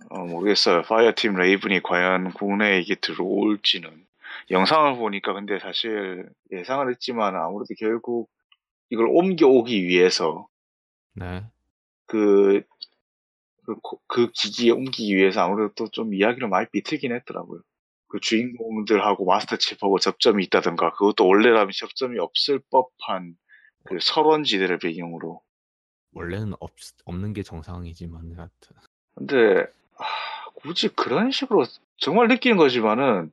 어, 0.09 0.25
모르겠어요. 0.25 0.81
파이어팀 0.83 1.35
레이븐이 1.35 1.81
과연 1.81 2.33
국내에 2.33 2.79
이게 2.79 2.95
들어올지는 2.95 4.05
영상을 4.49 4.95
보니까 4.97 5.33
근데 5.33 5.59
사실 5.59 6.27
예상을 6.51 6.89
했지만 6.91 7.35
아무래도 7.35 7.73
결국 7.77 8.29
이걸 8.89 9.07
옮겨오기 9.07 9.85
위해서 9.87 10.47
네. 11.13 11.45
그, 12.07 12.63
그, 13.65 13.75
고- 13.81 14.01
그 14.07 14.31
기기에 14.31 14.71
옮기기 14.71 15.15
위해서 15.15 15.41
아무래도 15.41 15.73
또 15.75 15.87
좀 15.89 16.13
이야기를 16.13 16.47
많이 16.49 16.67
비틀긴 16.71 17.13
했더라고요. 17.13 17.61
그 18.07 18.19
주인공들하고 18.19 19.23
마스터 19.25 19.55
칩하고 19.55 19.99
접점이 19.99 20.43
있다든가 20.45 20.91
그것도 20.93 21.25
원래라면 21.25 21.71
접점이 21.73 22.19
없을 22.19 22.59
법한 22.69 23.35
그 23.85 23.97
설원지대를 24.01 24.79
배경으로. 24.79 25.41
원래는 26.13 26.53
없, 26.59 26.71
없는 27.05 27.31
게 27.31 27.41
정상이지만 27.41 28.33
하여튼 28.35 28.75
근데 29.15 29.61
아, 29.63 29.67
굳이 30.55 30.89
그런 30.89 31.31
식으로 31.31 31.65
정말 31.97 32.27
느끼는 32.27 32.57
거지만은 32.57 33.31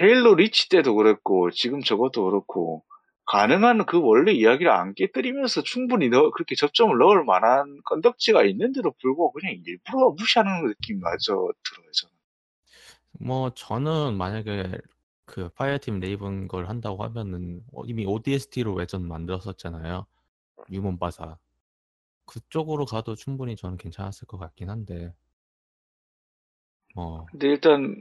헤일로 0.00 0.34
리치 0.36 0.68
때도 0.68 0.94
그랬고 0.94 1.50
지금 1.50 1.82
저것도 1.82 2.24
그렇고 2.24 2.84
가능한 3.26 3.86
그 3.86 4.00
원래 4.00 4.32
이야기를 4.32 4.70
안 4.70 4.94
깨뜨리면서 4.94 5.62
충분히 5.62 6.08
넣, 6.08 6.30
그렇게 6.30 6.54
접점을 6.56 6.96
넣을 6.98 7.24
만한 7.24 7.80
건덕지가 7.84 8.44
있는데도 8.44 8.92
불구하고 9.00 9.32
그냥 9.32 9.54
일부러 9.64 10.10
무시하는 10.10 10.66
느낌마저 10.66 11.32
들어요 11.34 11.90
저는. 11.92 12.14
뭐 13.20 13.50
저는 13.50 14.16
만약에 14.16 14.78
그 15.26 15.48
파이어팀 15.50 16.00
레이븐 16.00 16.48
걸 16.48 16.68
한다고 16.68 17.04
하면은 17.04 17.62
어, 17.72 17.84
이미 17.84 18.04
ODST로 18.04 18.74
외전 18.74 19.06
만들었었잖아요. 19.06 20.06
유먼 20.72 20.98
바사. 20.98 21.36
그쪽으로 22.30 22.86
가도 22.86 23.16
충분히 23.16 23.56
저는 23.56 23.76
괜찮았을 23.76 24.26
것 24.28 24.38
같긴 24.38 24.70
한데 24.70 25.12
뭐 26.94 27.26
근데 27.30 27.48
일단 27.48 28.00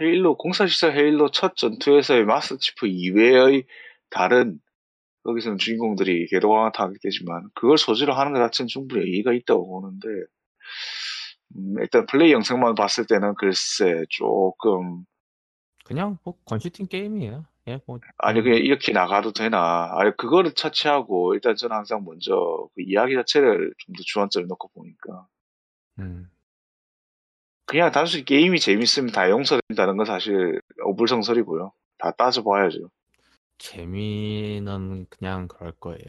헤일로 0.00 0.36
공사시설 0.36 0.96
헤일로 0.96 1.32
첫 1.32 1.56
전투에서의 1.56 2.24
마스터 2.24 2.56
치프 2.58 2.86
이외의 2.86 3.66
다른 4.08 4.60
거기서는 5.24 5.58
주인공들이 5.58 6.28
궤도강화 6.28 6.70
타겠지만 6.72 7.48
그걸 7.54 7.76
소지로 7.76 8.14
하는 8.14 8.32
것 8.32 8.38
자체는 8.38 8.68
충분히 8.68 9.02
의의가 9.04 9.32
있다고 9.32 9.68
보는데 9.68 10.06
음, 11.56 11.74
일단 11.80 12.06
플레이 12.06 12.32
영상만 12.32 12.74
봤을 12.76 13.06
때는 13.06 13.34
글쎄 13.34 14.04
조금 14.10 15.04
그냥 15.84 16.18
뭐 16.22 16.36
건슈팅 16.44 16.86
게임이에요. 16.86 17.44
예, 17.68 17.80
뭐. 17.86 18.00
아니 18.18 18.40
음, 18.40 18.44
그냥 18.44 18.58
이렇게 18.58 18.92
나가도 18.92 19.32
되나? 19.32 19.90
아니 19.98 20.16
그거를 20.16 20.52
차치하고 20.54 21.34
일단 21.34 21.56
저는 21.56 21.76
항상 21.76 22.04
먼저 22.04 22.68
그 22.74 22.82
이야기 22.82 23.14
자체를 23.14 23.72
좀 23.78 23.94
더 23.96 24.02
주안점에 24.04 24.46
놓고 24.46 24.68
보니까. 24.74 25.26
음, 25.98 26.30
그냥 27.66 27.92
단순히 27.92 28.24
게임이 28.24 28.58
재밌으면 28.58 29.12
다 29.12 29.30
용서된다는 29.30 29.96
건 29.96 30.06
사실 30.06 30.60
어불성설이고요. 30.84 31.72
다 31.98 32.10
따져봐야죠. 32.12 32.90
재미는 33.58 35.06
그냥 35.10 35.46
그럴 35.46 35.72
거예요. 35.72 36.00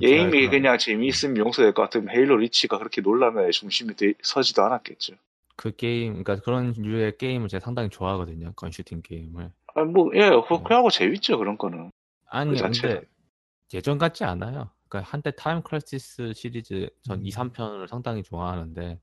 게임이 0.00 0.48
그냥 0.48 0.78
재미있으면 0.78 1.36
용서될 1.38 1.74
것 1.74 1.82
같으면 1.82 2.08
헤일로 2.14 2.36
리치가 2.36 2.78
그렇게 2.78 3.00
논란의 3.00 3.50
중심이 3.50 3.94
돼- 3.96 4.14
서지도 4.22 4.62
않았겠죠. 4.62 5.14
그 5.56 5.74
게임, 5.76 6.22
그러니까 6.22 6.36
그런 6.40 6.72
류의 6.72 7.18
게임을 7.18 7.48
제가 7.48 7.62
상당히 7.64 7.90
좋아하거든요. 7.90 8.52
건슈팅 8.54 9.02
게임을. 9.02 9.50
아, 9.74 9.84
뭐, 9.84 10.10
예, 10.14 10.28
호크하고 10.28 10.90
재밌죠, 10.90 11.38
그런 11.38 11.56
거는. 11.58 11.90
아니, 12.26 12.54
그. 12.54 12.62
근데 12.62 13.02
예전 13.74 13.98
같지 13.98 14.24
않아요. 14.24 14.70
그러니까 14.88 15.10
한때 15.10 15.30
타임 15.30 15.62
크라이시스 15.62 16.32
시리즈 16.34 16.90
전 17.02 17.20
음. 17.20 17.26
2, 17.26 17.30
3편을 17.30 17.88
상당히 17.88 18.22
좋아하는데 18.22 19.00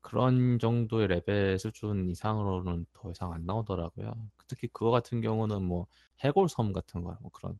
그런 0.00 0.58
정도의 0.58 1.08
레벨 1.08 1.58
수준 1.58 2.08
이상으로는 2.08 2.86
더 2.92 3.10
이상 3.10 3.32
안 3.32 3.44
나오더라고요. 3.44 4.12
특히 4.46 4.68
그거 4.68 4.90
같은 4.90 5.20
경우는 5.20 5.62
뭐 5.62 5.86
해골섬 6.20 6.72
같은 6.72 7.02
거, 7.02 7.16
뭐 7.20 7.30
그런 7.32 7.58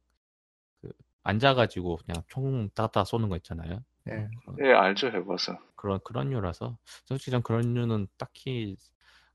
그 0.80 0.90
앉아가지고 1.24 1.96
그냥 2.06 2.22
총 2.28 2.70
따다 2.70 3.04
쏘는 3.04 3.28
거 3.28 3.36
있잖아요. 3.36 3.84
예. 4.08 4.28
그런 4.44 4.56
예, 4.64 4.72
알죠, 4.72 5.08
해봐서. 5.08 5.58
그런 5.74 6.00
그런 6.04 6.30
류라서 6.30 6.78
솔직히 7.04 7.32
전 7.32 7.42
그런 7.42 7.74
류는 7.74 8.06
딱히 8.16 8.76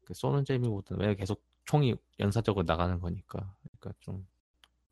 그 0.05 0.13
쏘는 0.13 0.45
재미보다는 0.45 1.05
왜 1.05 1.15
계속 1.15 1.43
총이 1.65 1.95
연사적으로 2.19 2.63
나가는 2.65 2.99
거니까. 2.99 3.53
그러니까 3.79 3.93
좀 4.01 4.25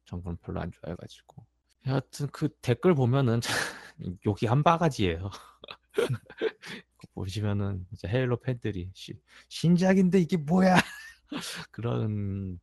전 0.06 0.20
그건 0.20 0.36
별로 0.38 0.60
안 0.60 0.72
좋아해가지고. 0.72 1.46
여하튼 1.88 2.28
그 2.34 2.50
댓글 2.62 2.94
보면은 2.96 3.40
욕이 4.26 4.46
한 4.50 4.62
바가지예요. 4.64 5.30
보시면은 7.14 7.86
이제 7.92 8.08
헤일로 8.08 8.38
팬들이 8.42 8.92
시- 8.94 9.20
신작인데 9.48 10.20
이게 10.20 10.38
뭐야? 10.38 10.76
그런 11.72 12.60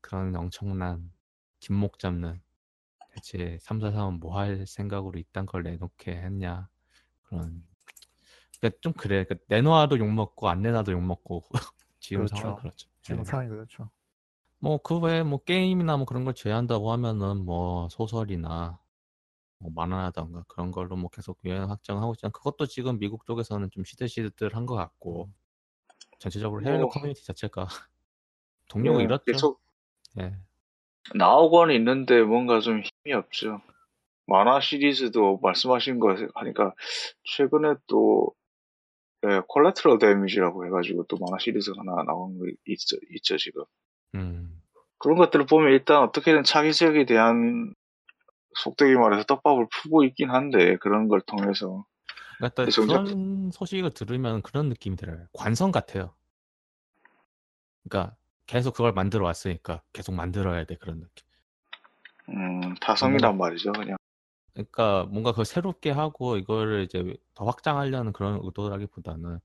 그런 0.00 0.34
엄청난 0.36 1.10
뒷목 1.60 1.98
잡는 1.98 2.40
대체 3.14 3.58
343은 3.62 4.18
뭐 4.20 4.38
할 4.38 4.66
생각으로 4.66 5.18
이딴 5.18 5.46
걸 5.46 5.62
내놓게 5.62 6.12
했냐? 6.12 6.68
그런. 7.22 7.64
그러니까 8.60 8.78
좀 8.82 8.92
그래. 8.92 9.24
그러니까 9.24 9.44
내놔도 9.48 9.98
욕 9.98 10.08
먹고 10.12 10.48
안 10.48 10.62
내놔도 10.62 10.92
욕 10.92 11.02
먹고. 11.02 11.44
지금 12.00 12.26
그렇죠. 12.26 12.36
상황 12.42 12.56
그렇죠. 12.56 12.88
지금 13.08 13.24
네. 13.24 13.24
상황이 13.24 13.48
그렇죠. 13.48 13.90
뭐 14.60 14.78
그 14.78 14.98
외에 14.98 15.22
뭐 15.22 15.42
게임이나 15.44 15.96
뭐 15.96 16.06
그런 16.06 16.24
걸 16.24 16.34
제한다고 16.34 16.92
하면은 16.92 17.44
뭐 17.44 17.88
소설이나 17.90 18.80
뭐 19.58 19.72
만화라던가 19.74 20.44
그런 20.48 20.72
걸로 20.72 20.96
뭐 20.96 21.10
계속 21.10 21.38
유행 21.44 21.70
확장하고 21.70 22.14
있지만 22.14 22.32
그것도 22.32 22.66
지금 22.66 22.98
미국 22.98 23.26
쪽에서는 23.26 23.70
좀 23.72 23.84
시들시들한 23.84 24.66
것 24.66 24.76
같고 24.76 25.30
전체적으로 26.20 26.62
헤일로 26.64 26.86
뭐, 26.86 26.88
커뮤니티 26.88 27.24
자체가 27.26 27.66
동력을 28.70 29.02
예, 29.02 29.04
잃었죠. 29.04 29.24
계속 29.26 29.60
예. 30.20 30.36
나오고는 31.14 31.74
있는데 31.76 32.22
뭔가 32.22 32.60
좀 32.60 32.82
힘이 33.04 33.14
없죠. 33.14 33.60
만화 34.26 34.60
시리즈도 34.60 35.38
말씀하신 35.42 36.00
거 36.00 36.16
하니까 36.34 36.74
최근에 37.24 37.76
또 37.88 38.32
예, 39.26 39.40
콜라트럴 39.48 39.98
데미지라고 39.98 40.66
해가지고 40.66 41.04
또 41.04 41.16
만화 41.18 41.38
시리즈가 41.38 41.80
하나 41.80 42.04
나온 42.04 42.38
거 42.38 42.46
있죠, 42.66 42.96
있죠 43.10 43.36
지금. 43.36 43.64
음. 44.14 44.62
그런 44.98 45.16
것들을 45.16 45.46
보면 45.46 45.72
일단 45.72 46.02
어떻게든 46.02 46.44
차기작에 46.44 47.04
대한 47.06 47.74
속되게 48.54 48.94
말해서 48.94 49.24
떡밥을 49.24 49.66
푸고 49.70 50.04
있긴 50.04 50.30
한데 50.30 50.76
그런 50.78 51.08
걸 51.08 51.20
통해서 51.20 51.84
그러니까 52.38 52.54
근데 52.64 52.70
정작 52.70 53.04
그런 53.04 53.50
소식을 53.52 53.90
들으면 53.94 54.42
그런 54.42 54.68
느낌이 54.68 54.96
들어요. 54.96 55.26
관성 55.32 55.72
같아요. 55.72 56.14
그러니까 57.84 58.16
계속 58.46 58.74
그걸 58.74 58.92
만들어 58.92 59.24
왔으니까 59.24 59.82
계속 59.92 60.14
만들어야 60.14 60.64
돼 60.64 60.76
그런 60.76 61.00
느낌. 61.00 61.26
음, 62.30 62.74
타성이란 62.80 63.36
말이죠 63.36 63.72
그냥. 63.72 63.96
그러니까 64.52 65.06
뭔가 65.10 65.30
그걸 65.30 65.44
새롭게 65.44 65.90
하고 65.90 66.36
이거를 66.36 66.84
이제 66.84 67.16
더 67.34 67.44
확장하려는 67.44 68.12
그런 68.12 68.40
의도라기보다는 68.42 69.38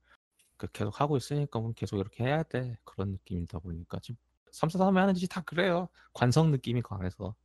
그 0.57 0.67
계속 0.71 0.99
하고 1.01 1.17
있으니까 1.17 1.59
뭐 1.59 1.73
계속 1.75 1.97
이렇게 1.97 2.23
해야 2.23 2.43
돼. 2.43 2.77
그런 2.83 3.11
느낌이다 3.11 3.59
보니까. 3.59 3.99
지금 3.99 4.17
343이 4.51 4.95
하는 4.95 5.13
짓이 5.13 5.27
다 5.27 5.41
그래요. 5.41 5.89
관성 6.13 6.51
느낌이 6.51 6.81
강해서. 6.81 7.35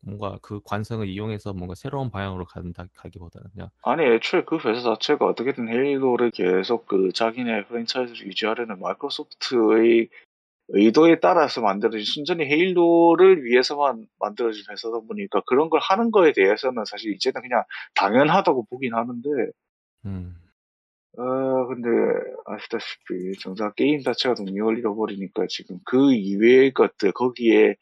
뭔가 0.00 0.38
그 0.40 0.60
관성을 0.64 1.08
이용해서 1.08 1.52
뭔가 1.52 1.74
새로운 1.74 2.10
방향으로 2.10 2.44
간다 2.44 2.86
가기보다는 2.94 3.50
그냥. 3.50 3.70
아니 3.82 4.04
애초에 4.04 4.44
그 4.44 4.56
회사 4.56 4.80
자체가 4.80 5.26
어떻게든 5.26 5.68
헤일로를 5.68 6.30
계속 6.30 6.86
그 6.86 7.12
자기네 7.12 7.66
프랜차이즈를 7.66 8.26
유지하려는 8.28 8.78
마이크로소프트의 8.78 10.08
의도에 10.68 11.20
따라서 11.20 11.60
만들어진 11.60 12.04
순전히 12.04 12.44
헤일로를 12.46 13.44
위해서만 13.44 14.06
만들어진 14.18 14.64
회사다 14.70 15.00
보니까 15.06 15.42
그런 15.46 15.70
걸 15.70 15.80
하는 15.80 16.10
거에 16.10 16.32
대해서는 16.32 16.84
사실 16.84 17.12
이제는 17.12 17.40
그냥 17.42 17.62
당연하다고 17.94 18.66
보긴 18.66 18.94
하는데 18.94 19.28
음. 20.06 20.34
어 21.18 21.66
근데 21.68 21.88
아시다시피 22.46 23.38
정작 23.40 23.74
게임 23.76 24.02
자체가 24.02 24.34
동력을 24.34 24.78
잃어버리니까 24.78 25.46
지금 25.48 25.78
그 25.84 26.12
이외의 26.12 26.74
것들 26.74 27.12
거기에서 27.12 27.76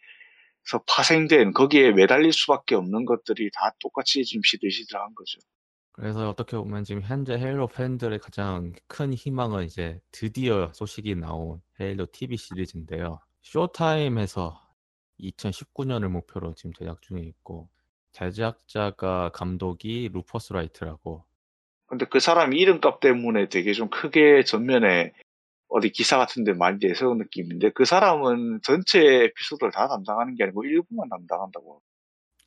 파생된 0.87 1.53
거기에 1.53 1.92
매달릴 1.92 2.33
수밖에 2.33 2.75
없는 2.77 3.07
것들이 3.07 3.51
다 3.53 3.75
똑같이 3.81 4.25
지금 4.25 4.42
시들시들한 4.44 5.14
거죠. 5.14 5.40
그래서 5.95 6.29
어떻게 6.29 6.57
보면 6.57 6.83
지금 6.83 7.03
현재 7.03 7.35
헤일로 7.35 7.69
팬들의 7.69 8.19
가장 8.19 8.73
큰 8.89 9.15
희망은 9.15 9.65
이제 9.65 10.01
드디어 10.11 10.73
소식이 10.75 11.15
나온 11.15 11.63
헤일로 11.81 12.07
TV 12.11 12.37
시리즈인데요. 12.37 13.21
쇼타임에서 13.43 14.61
2019년을 15.21 16.09
목표로 16.09 16.55
지금 16.55 16.73
제작 16.73 17.01
중에 17.01 17.21
있고 17.21 17.69
제작자가 18.11 19.31
감독이 19.31 20.11
루퍼스 20.13 20.53
라이트라고 20.53 21.25
근데 21.87 22.07
그 22.07 22.19
사람 22.19 22.53
이름값 22.53 22.99
때문에 22.99 23.49
되게 23.49 23.73
좀 23.73 23.89
크게 23.89 24.43
전면에 24.43 25.13
어디 25.69 25.91
기사 25.91 26.19
같은 26.19 26.43
데 26.43 26.55
많이 26.55 26.79
내세운 26.81 27.19
느낌인데 27.19 27.71
그 27.71 27.85
사람은 27.85 28.63
전체 28.65 29.01
에피소드를 29.01 29.71
다 29.71 29.87
담당하는 29.87 30.35
게 30.35 30.43
아니고 30.43 30.65
일부만 30.65 31.09
담당한다고. 31.09 31.81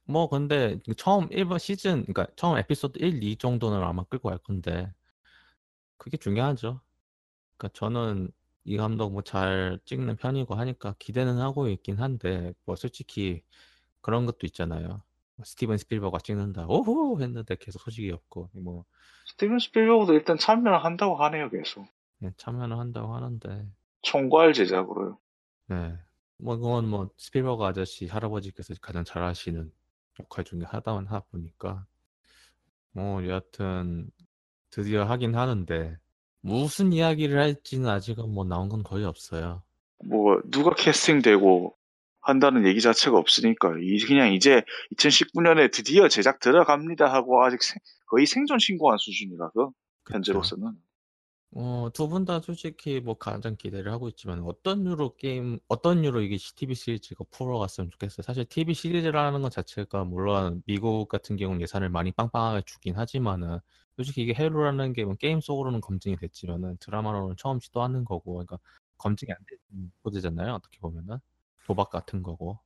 뭐 0.07 0.29
근데 0.29 0.79
처음 0.95 1.27
1번 1.29 1.59
시즌 1.59 2.03
그러니까 2.05 2.27
처음 2.35 2.57
에피소드 2.57 2.99
1, 2.99 3.21
2 3.23 3.35
정도는 3.37 3.81
아마 3.83 4.03
끌고 4.05 4.29
갈 4.29 4.37
건데 4.37 4.91
그게 5.97 6.17
중요하죠. 6.17 6.81
그러니까 7.57 7.77
저는 7.77 8.31
이 8.65 8.77
감독 8.77 9.11
뭐 9.11 9.21
잘 9.21 9.79
찍는 9.85 10.17
편이고 10.17 10.55
하니까 10.55 10.95
기대는 10.99 11.39
하고 11.39 11.67
있긴 11.69 11.97
한데 11.97 12.53
뭐 12.65 12.75
솔직히 12.75 13.41
그런 14.01 14.25
것도 14.25 14.39
있잖아요. 14.47 15.01
뭐 15.35 15.45
스티븐 15.45 15.77
스필버가 15.77 16.19
찍는다. 16.19 16.65
오호 16.67 17.21
했는데 17.21 17.55
계속 17.59 17.79
소식이 17.81 18.11
없고 18.11 18.49
뭐 18.53 18.85
스티븐 19.27 19.59
스필버그도 19.59 20.13
일단 20.13 20.37
참여를 20.37 20.83
한다고 20.83 21.15
하네요, 21.17 21.49
계속. 21.49 21.85
그냥 22.19 22.33
참여는 22.37 22.77
한다고 22.77 23.13
하는데 23.13 23.67
총괄 24.01 24.53
제작으로요. 24.53 25.17
네. 25.67 25.97
뭐 26.37 26.55
그건 26.57 26.87
뭐 26.87 27.09
스필버그 27.17 27.63
아저씨 27.65 28.07
할아버지께서 28.07 28.73
가장 28.81 29.03
잘하시는 29.03 29.71
역할 30.19 30.43
중에 30.45 30.61
하다 30.65 30.93
하다 30.93 31.19
보니까 31.31 31.85
뭐 32.91 33.25
여하튼 33.27 34.09
드디어 34.69 35.03
하긴 35.05 35.35
하는데 35.35 35.97
무슨 36.41 36.93
이야기를 36.93 37.39
할지는 37.39 37.89
아직은 37.89 38.29
뭐 38.33 38.43
나온 38.45 38.69
건 38.69 38.83
거의 38.83 39.05
없어요. 39.05 39.63
뭐 40.05 40.41
누가 40.49 40.73
캐스팅되고 40.75 41.75
한다는 42.21 42.65
얘기 42.67 42.81
자체가 42.81 43.17
없으니까 43.17 43.75
이 43.81 43.99
그냥 44.05 44.33
이제 44.33 44.63
2019년에 44.95 45.71
드디어 45.71 46.07
제작 46.07 46.39
들어갑니다 46.39 47.11
하고 47.11 47.43
아직 47.43 47.61
생- 47.63 47.79
거의 48.07 48.25
생존 48.25 48.59
신고한 48.59 48.97
수준이라서. 48.97 49.71
현재로서는 50.11 50.73
어, 51.55 51.89
두 51.93 52.07
분 52.09 52.25
다 52.25 52.39
솔직히 52.41 52.99
뭐 52.99 53.15
가장 53.17 53.55
기대를 53.55 53.91
하고 53.91 54.09
있지만 54.09 54.41
어떤 54.43 54.85
유로 54.85 55.15
게임, 55.15 55.59
어떤 55.67 56.03
유로 56.05 56.21
이게 56.21 56.37
TV 56.37 56.75
시리즈가 56.75 57.23
풀어갔으면 57.31 57.89
좋겠어요. 57.91 58.21
사실 58.23 58.45
TV 58.45 58.73
시리즈라는 58.73 59.41
것 59.41 59.51
자체가 59.51 60.03
물론 60.05 60.61
미국 60.67 61.07
같은 61.07 61.35
경우는 61.37 61.61
예산을 61.61 61.89
많이 61.89 62.11
빵빵하게 62.11 62.63
주긴 62.65 62.95
하지만은 62.97 63.59
솔직히 63.95 64.21
이게 64.23 64.33
헤로라는 64.35 64.93
게뭐 64.93 65.15
게임 65.15 65.39
속으로는 65.41 65.81
검증이 65.81 66.17
됐지만은 66.17 66.77
드라마로는 66.79 67.35
처음 67.37 67.59
시도하는 67.59 68.05
거고 68.05 68.33
그러니까 68.33 68.59
검증이 68.97 69.31
안 69.31 69.37
된 69.47 69.91
소재잖아요. 70.03 70.53
어떻게 70.53 70.79
보면은 70.79 71.17
도박 71.65 71.89
같은 71.89 72.23
거고 72.23 72.59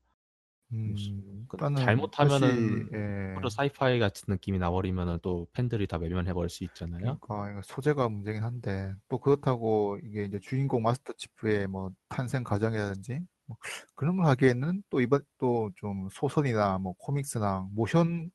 음, 0.73 1.45
그 1.47 1.57
일단은 1.57 1.75
잘못하면은 1.75 2.09
다시, 2.11 2.89
예, 2.93 3.37
또 3.41 3.49
사이파이 3.49 3.99
같은 3.99 4.25
느낌이 4.33 4.59
나버리면은 4.59 5.19
또 5.21 5.47
팬들이 5.53 5.87
다 5.87 5.97
외면해 5.97 6.33
버릴 6.33 6.49
수 6.49 6.63
있잖아요. 6.63 7.19
그러니까 7.27 7.51
이거 7.51 7.61
소재가 7.63 8.09
문제긴 8.09 8.43
한데 8.43 8.93
또 9.09 9.17
그렇다고 9.19 9.97
이게 10.03 10.23
이제 10.25 10.39
주인공 10.39 10.83
마스터 10.83 11.13
치프의 11.13 11.67
뭐 11.67 11.91
탄생 12.09 12.43
과정이라든지 12.43 13.19
뭐 13.47 13.57
그런 13.95 14.17
걸 14.17 14.25
하기에는 14.27 14.83
또 14.89 15.01
이번 15.01 15.23
또 15.39 15.71
좀 15.75 16.09
소설이나 16.11 16.77
뭐 16.79 16.93
코믹스나 16.99 17.67
모션 17.71 18.31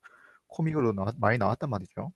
코믹으로 0.49 0.93
나왔- 0.95 1.17
많이 1.19 1.39
나왔단 1.39 1.71
말이죠. 1.71 2.13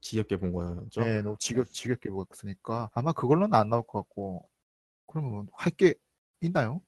지겹게 0.00 0.36
본 0.38 0.52
거죠. 0.52 0.86
네, 0.96 1.22
너무 1.22 1.36
지겹 1.40 1.66
지겹게 1.72 2.10
보였으니까 2.10 2.90
아마 2.94 3.12
그걸로는 3.12 3.54
안 3.54 3.68
나올 3.68 3.82
것 3.86 3.98
같고 4.00 4.48
그러면 5.08 5.48
할 5.54 5.72
게 5.76 5.94
있나요? 6.42 6.82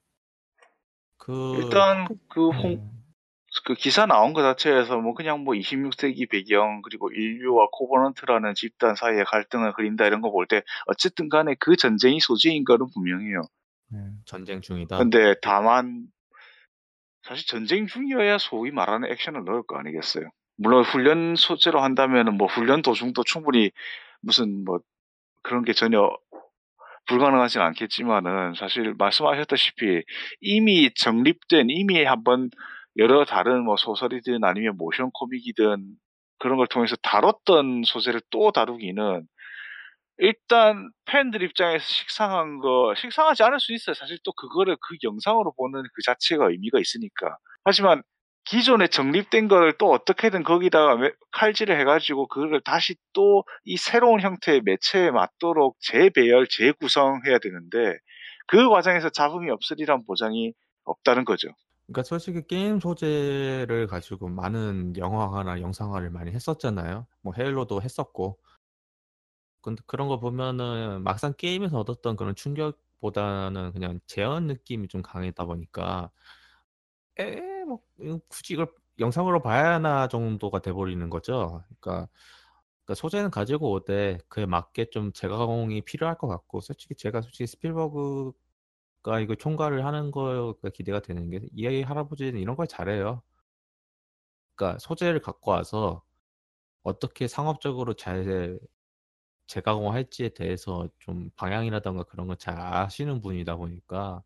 그 1.17 1.55
일단 1.61 2.07
그 2.29 2.49
홍, 2.49 2.73
음, 2.73 2.91
그 3.65 3.73
기사 3.73 4.05
나온 4.05 4.33
것 4.33 4.41
자체에서 4.43 4.97
뭐 4.99 5.13
그냥 5.13 5.43
뭐 5.43 5.53
26세기 5.55 6.29
배경 6.29 6.81
그리고 6.83 7.09
인류와 7.11 7.67
코버넌트라는 7.71 8.53
집단 8.55 8.95
사이의 8.95 9.25
갈등을 9.25 9.73
그린다 9.73 10.05
이런 10.05 10.21
거 10.21 10.31
볼 10.31 10.47
때 10.47 10.61
어쨌든 10.85 11.29
간에 11.29 11.55
그 11.59 11.75
전쟁이 11.75 12.19
소재인 12.19 12.63
거는 12.65 12.87
분명해요. 12.93 13.41
네. 13.89 13.99
전쟁 14.25 14.61
중이다. 14.61 14.97
근데 14.97 15.35
다만 15.41 16.07
사실 17.23 17.45
전쟁 17.47 17.87
중이어야 17.87 18.37
소위 18.37 18.71
말하는 18.71 19.09
액션을 19.11 19.43
넣을 19.45 19.63
거 19.63 19.77
아니겠어요. 19.77 20.29
물론 20.57 20.83
훈련 20.83 21.35
소재로 21.35 21.81
한다면은 21.81 22.35
뭐 22.37 22.47
훈련 22.47 22.81
도중도 22.81 23.23
충분히 23.23 23.71
무슨 24.21 24.63
뭐 24.65 24.79
그런 25.43 25.63
게 25.63 25.73
전혀 25.73 26.09
불가능하진 27.07 27.61
않겠지만은 27.61 28.53
사실 28.55 28.93
말씀하셨다시피 28.97 30.03
이미 30.41 30.91
정립된 30.93 31.69
이미 31.69 32.03
한번 32.03 32.49
여러 32.97 33.25
다른 33.25 33.63
뭐 33.63 33.77
소설이든 33.77 34.43
아니면 34.43 34.75
모션 34.77 35.11
코믹이든 35.13 35.85
그런 36.39 36.57
걸 36.57 36.67
통해서 36.67 36.95
다뤘던 36.97 37.83
소재를 37.85 38.21
또 38.29 38.51
다루기는 38.51 39.27
일단 40.19 40.89
팬들 41.05 41.43
입장에서 41.43 41.85
식상한 41.85 42.59
거 42.59 42.93
식상하지 42.95 43.43
않을 43.43 43.59
수 43.59 43.73
있어요. 43.73 43.93
사실 43.93 44.17
또 44.23 44.31
그거를 44.33 44.75
그 44.81 44.97
영상으로 45.03 45.53
보는 45.55 45.83
그 45.93 46.01
자체가 46.03 46.49
의미가 46.49 46.79
있으니까. 46.79 47.37
하지만 47.63 48.01
기존에 48.49 48.87
정립된 48.87 49.47
거를 49.47 49.73
또 49.77 49.91
어떻게든 49.91 50.43
거기다가 50.43 50.95
매- 50.95 51.11
칼질을 51.31 51.79
해가지고 51.79 52.27
그거를 52.27 52.61
다시 52.61 52.95
또 53.13 53.43
이 53.65 53.77
새로운 53.77 54.21
형태의 54.21 54.61
매체에 54.63 55.11
맞도록 55.11 55.77
재배열, 55.81 56.47
재구성해야 56.49 57.39
되는데 57.39 57.97
그 58.47 58.69
과정에서 58.69 59.09
잡음이 59.09 59.49
없으리란 59.51 60.05
보장이 60.05 60.53
없다는 60.85 61.25
거죠. 61.25 61.49
그러니까 61.87 62.03
솔직히 62.03 62.41
게임 62.47 62.79
소재를 62.79 63.87
가지고 63.87 64.29
많은 64.29 64.95
영화나 64.97 65.59
영상화를 65.61 66.09
많이 66.09 66.31
했었잖아요. 66.31 67.07
뭐 67.21 67.33
헤일로도 67.37 67.81
했었고. 67.81 68.37
근데 69.61 69.81
그런 69.85 70.07
거 70.07 70.19
보면은 70.19 71.03
막상 71.03 71.33
게임에서 71.37 71.79
얻었던 71.79 72.15
그런 72.15 72.35
충격보다는 72.35 73.73
그냥 73.73 73.99
재현 74.07 74.47
느낌이 74.47 74.87
좀 74.87 75.01
강했다 75.01 75.45
보니까 75.45 76.09
에, 77.19 77.56
뭐 77.67 78.19
굳이 78.29 78.53
이걸 78.53 78.67
영상으로 78.99 79.41
봐야 79.41 79.73
하나 79.75 80.07
정도가 80.07 80.59
돼버리는 80.61 81.09
거죠. 81.09 81.63
그러니까, 81.81 82.09
그러니까 82.85 82.95
소재는 82.95 83.31
가지고 83.31 83.71
오되 83.73 84.19
그에 84.29 84.45
맞게 84.45 84.89
좀 84.91 85.11
재가공이 85.13 85.81
필요할 85.83 86.17
것 86.17 86.27
같고 86.27 86.61
솔직히 86.61 86.95
제가 86.95 87.21
솔직히 87.21 87.47
스필버그가 87.47 88.33
이거 89.21 89.35
총괄을 89.35 89.85
하는 89.85 90.11
거가 90.11 90.69
기대가 90.73 90.99
되는 91.01 91.29
게 91.29 91.41
EA 91.53 91.83
할아버지는 91.83 92.39
이런 92.39 92.55
걸 92.55 92.67
잘해요. 92.67 93.21
그러니까 94.55 94.79
소재를 94.79 95.21
갖고 95.21 95.51
와서 95.51 96.03
어떻게 96.83 97.27
상업적으로 97.27 97.95
잘 97.95 98.59
재가공할지에 99.47 100.29
대해서 100.31 100.89
좀 100.99 101.29
방향이라던가 101.37 102.03
그런 102.05 102.27
걸 102.27 102.37
잘 102.37 102.59
아시는 102.59 103.21
분이다 103.21 103.57
보니까 103.57 104.23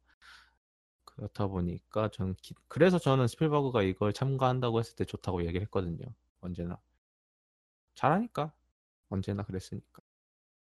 그렇다 1.21 1.45
보니까 1.47 2.09
저는 2.09 2.33
기- 2.41 2.55
그래서 2.67 2.97
저는 2.97 3.27
스필버그가 3.27 3.83
이걸 3.83 4.11
참가한다고 4.11 4.79
했을 4.79 4.95
때 4.95 5.05
좋다고 5.05 5.43
얘기를 5.43 5.61
했거든요. 5.65 6.03
언제나 6.39 6.79
잘하니까 7.93 8.51
언제나 9.09 9.43
그랬으니까. 9.43 10.01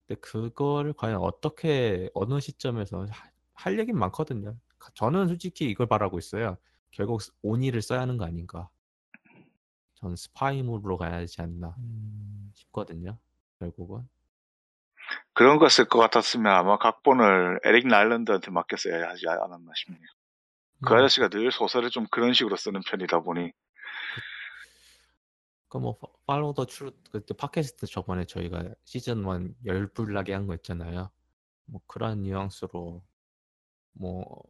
근데 0.06 0.20
그거를 0.20 0.92
과연 0.92 1.20
어떻게 1.20 2.10
어느 2.14 2.38
시점에서 2.40 3.06
하- 3.06 3.30
할 3.54 3.78
얘기는 3.80 3.98
많거든요. 3.98 4.56
저는 4.94 5.28
솔직히 5.28 5.68
이걸 5.68 5.88
바라고 5.88 6.18
있어요. 6.18 6.58
결국 6.92 7.20
오니를 7.42 7.82
써야 7.82 8.00
하는 8.00 8.16
거 8.16 8.24
아닌가. 8.24 8.68
전 9.94 10.14
스파이물로 10.14 10.96
가야 10.98 11.14
하지 11.16 11.42
않나 11.42 11.74
음, 11.78 12.52
싶거든요. 12.54 13.18
결국은. 13.58 14.08
그런 15.34 15.58
거 15.58 15.66
쓸 15.68 15.86
것 15.88 15.98
같았으면 16.00 16.52
아마 16.52 16.78
각본을 16.78 17.60
에릭 17.64 17.86
날랜드한테 17.86 18.50
맡겼어야 18.50 19.08
하지 19.08 19.28
않았나 19.28 19.72
싶네요. 19.76 20.15
그 20.84 20.94
뭐, 20.94 20.94
아저씨가 20.94 21.28
늘 21.28 21.50
소설을 21.52 21.90
좀 21.90 22.06
그런 22.10 22.32
식으로 22.32 22.56
쓰는 22.56 22.80
편이다 22.88 23.20
보니 23.20 23.52
그뭐 25.68 25.98
Follow 26.26 26.54
the 26.54 26.64
Truth 26.66 26.92
그때 27.10 27.34
팟캐스트 27.34 27.86
저번에 27.86 28.24
저희가 28.24 28.64
시즌 28.84 29.24
1 29.24 29.54
열불나게 29.64 30.32
한 30.32 30.46
거 30.46 30.54
있잖아요. 30.56 31.10
뭐 31.66 31.80
그런 31.86 32.22
뉘앙스로 32.22 33.04
뭐 33.94 34.42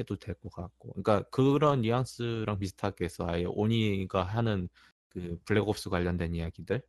해도 0.00 0.16
될 0.18 0.34
것 0.36 0.50
같고. 0.52 0.90
그러니까 0.94 1.22
그런 1.30 1.82
뉘앙스랑 1.82 2.58
비슷하게 2.60 3.06
해서 3.06 3.26
아예 3.28 3.44
오니가 3.46 4.24
하는 4.24 4.68
그 5.10 5.38
black 5.46 5.73
ops 5.73 5.90
관련된 5.90 6.34
이야기들. 6.34 6.82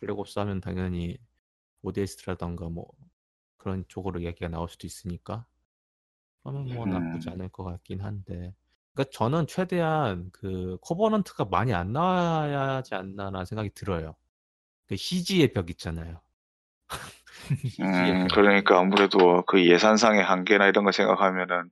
black 0.00 0.24
ops 0.24 0.38
하면 0.40 0.60
당연히 0.60 1.18
ODST라던가 1.82 2.68
뭐 2.70 2.90
그런 3.58 3.84
쪽으로 3.88 4.20
이야기가 4.20 4.48
나올 4.48 4.68
수도 4.68 4.86
있으니까. 4.86 5.46
그러면 6.42 6.74
뭐 6.74 6.86
나쁘지 6.86 7.28
음. 7.28 7.34
않을 7.34 7.48
것 7.48 7.64
같긴 7.64 8.00
한데. 8.00 8.54
그러니까 8.92 9.12
저는 9.12 9.46
최대한 9.46 10.30
그 10.32 10.78
코버넌트가 10.80 11.46
많이 11.46 11.72
안 11.72 11.92
나와야 11.92 12.76
하지 12.76 12.94
않나라는 12.94 13.44
생각이 13.44 13.70
들어요. 13.74 14.16
그 14.86 14.96
CG의 14.96 15.52
벽 15.52 15.70
있잖아요. 15.70 16.20
CG의 17.70 17.82
음, 17.82 18.28
벽. 18.28 18.34
그러니까 18.34 18.78
아무래도 18.78 19.42
그 19.46 19.64
예산상의 19.64 20.22
한계나 20.22 20.66
이런 20.66 20.84
거 20.84 20.92
생각하면은 20.92 21.70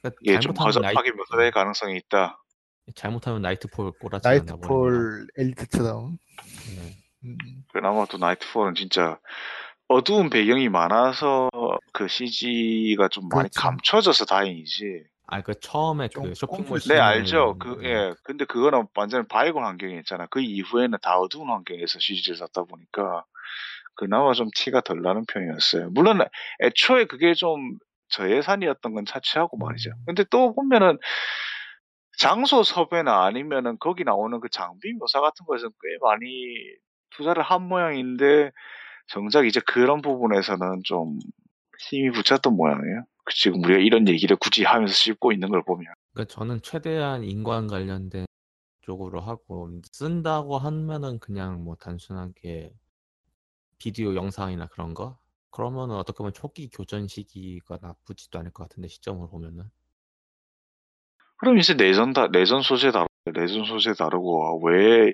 그러니까 0.00 0.18
이게 0.20 0.38
좀 0.40 0.54
잘못하면 0.54 0.84
허접하게 0.84 1.12
묘사될 1.12 1.50
가능성이 1.50 1.96
있다. 1.96 2.42
잘못하면 2.94 3.42
나이트폴 3.42 3.92
꼬라지가 3.92 4.30
나버립니다. 4.30 4.66
나이트폴 4.68 5.26
엘리트처럼. 5.38 6.18
네. 6.76 6.96
음, 7.24 7.36
그나마 7.72 8.04
또 8.06 8.18
나이트폴은 8.18 8.74
진짜 8.74 9.18
어두운 9.88 10.30
배경이 10.30 10.68
많아서 10.68 11.48
그 11.92 12.08
CG가 12.08 13.08
좀 13.08 13.28
많이 13.28 13.50
그렇죠. 13.50 13.60
감춰져서 13.60 14.24
다행이지. 14.26 15.04
아, 15.26 15.40
그 15.40 15.58
처음에 15.58 16.08
좀그 16.08 16.34
쇼핑몰 16.34 16.80
네, 16.80 16.98
알죠. 16.98 17.56
그, 17.58 17.78
네. 17.80 17.88
예. 17.88 18.14
근데 18.24 18.44
그거는 18.44 18.86
완전 18.94 19.26
밝은 19.26 19.54
환경이었잖아. 19.54 20.26
그 20.26 20.40
이후에는 20.40 20.98
다 21.00 21.18
어두운 21.18 21.48
환경에서 21.48 21.98
CG를 22.00 22.36
썼다 22.36 22.64
보니까 22.64 23.24
그나마 23.94 24.32
좀 24.34 24.48
티가 24.54 24.82
덜 24.82 25.00
나는 25.00 25.24
편이었어요. 25.26 25.90
물론 25.90 26.20
애초에 26.60 27.06
그게 27.06 27.34
좀 27.34 27.78
저예산이었던 28.10 28.92
건 28.92 29.04
차치하고 29.06 29.56
말이죠. 29.56 29.90
음. 29.90 30.04
근데 30.06 30.24
또 30.30 30.54
보면은 30.54 30.98
장소 32.18 32.62
섭외나 32.62 33.24
아니면은 33.24 33.76
거기 33.80 34.04
나오는 34.04 34.38
그 34.40 34.48
장비 34.50 34.92
묘사 34.92 35.20
같은 35.20 35.46
거에서 35.46 35.68
꽤 35.68 35.98
많이 36.02 36.26
투자를 37.16 37.42
한 37.42 37.62
모양인데 37.62 38.50
정작 39.08 39.46
이제 39.46 39.60
그런 39.66 40.02
부분에서는 40.02 40.82
좀 40.84 41.18
힘이 41.88 42.10
붙였던 42.10 42.54
모양이에요. 42.54 43.04
그 43.24 43.34
지금 43.34 43.62
우리가 43.62 43.80
이런 43.80 44.08
얘기를 44.08 44.36
굳이 44.36 44.64
하면서 44.64 44.92
씹고 44.92 45.32
있는 45.32 45.48
걸 45.48 45.62
보면. 45.64 45.92
그러니까 46.12 46.34
저는 46.34 46.60
최대한 46.62 47.24
인관 47.24 47.66
관련된 47.66 48.26
쪽으로 48.82 49.20
하고 49.20 49.70
쓴다고 49.92 50.58
하면은 50.58 51.18
그냥 51.18 51.62
뭐 51.64 51.76
단순하게 51.76 52.72
비디오 53.78 54.14
영상이나 54.14 54.66
그런 54.66 54.94
거 54.94 55.18
그러면은 55.50 55.96
어떻게 55.96 56.18
보면 56.18 56.32
초기 56.32 56.68
교전 56.68 57.08
시기가 57.08 57.78
나쁘지도 57.80 58.38
않을 58.38 58.52
것 58.52 58.64
같은데 58.64 58.88
시점으로 58.88 59.28
보면은 59.28 59.64
그럼 61.36 61.58
이제 61.58 61.74
내전 61.74 62.12
다 62.12 62.28
내전 62.28 62.62
소재 62.62 62.90
다루 62.90 63.06
내전 63.34 63.64
소재 63.64 63.92
다루고 63.92 64.62
왜 64.64 65.12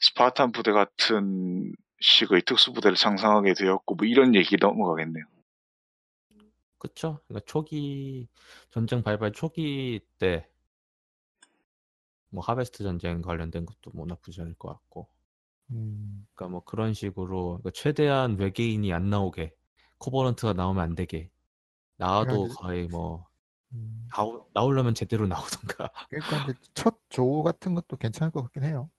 스파르탄 0.00 0.52
부대 0.52 0.72
같은 0.72 1.72
식의 2.00 2.42
특수 2.42 2.72
부대를 2.72 2.96
창상하게 2.96 3.54
되었고 3.54 3.94
뭐 3.94 4.06
이런 4.06 4.34
얘기 4.34 4.56
넘어가겠네요. 4.58 5.24
그쵸? 6.84 7.20
그러니까 7.26 7.44
초기 7.46 8.28
전쟁 8.70 9.02
발발 9.02 9.32
초기 9.32 10.00
때 10.18 10.54
뭐 12.34 12.42
하베스트 12.42 12.82
전쟁 12.82 13.22
관련된 13.22 13.64
것도 13.64 13.92
뭐 13.94 14.06
나쁘지 14.06 14.40
않을 14.40 14.54
것 14.54 14.68
같고 14.68 15.08
음, 15.70 16.26
그러니까 16.34 16.52
뭐 16.52 16.64
그런 16.64 16.92
식으로 16.92 17.58
그러니까 17.58 17.70
최대한 17.70 18.36
외계인이 18.36 18.92
안 18.92 19.08
나오게 19.08 19.54
코버넌트가 19.98 20.52
나오면 20.52 20.82
안 20.82 20.94
되게 20.96 21.30
나와도 21.96 22.48
그러니까 22.48 22.60
거의 22.60 22.88
뭐 22.88 23.28
음. 23.72 24.08
나오, 24.10 24.48
나오려면 24.52 24.94
제대로 24.94 25.28
나오던가 25.28 25.92
그러니까 26.10 26.36
이제 26.38 26.54
첫조 26.74 27.44
같은 27.44 27.74
것도 27.74 27.96
괜찮을 27.96 28.32
것 28.32 28.42
같긴 28.42 28.64
해요. 28.64 28.90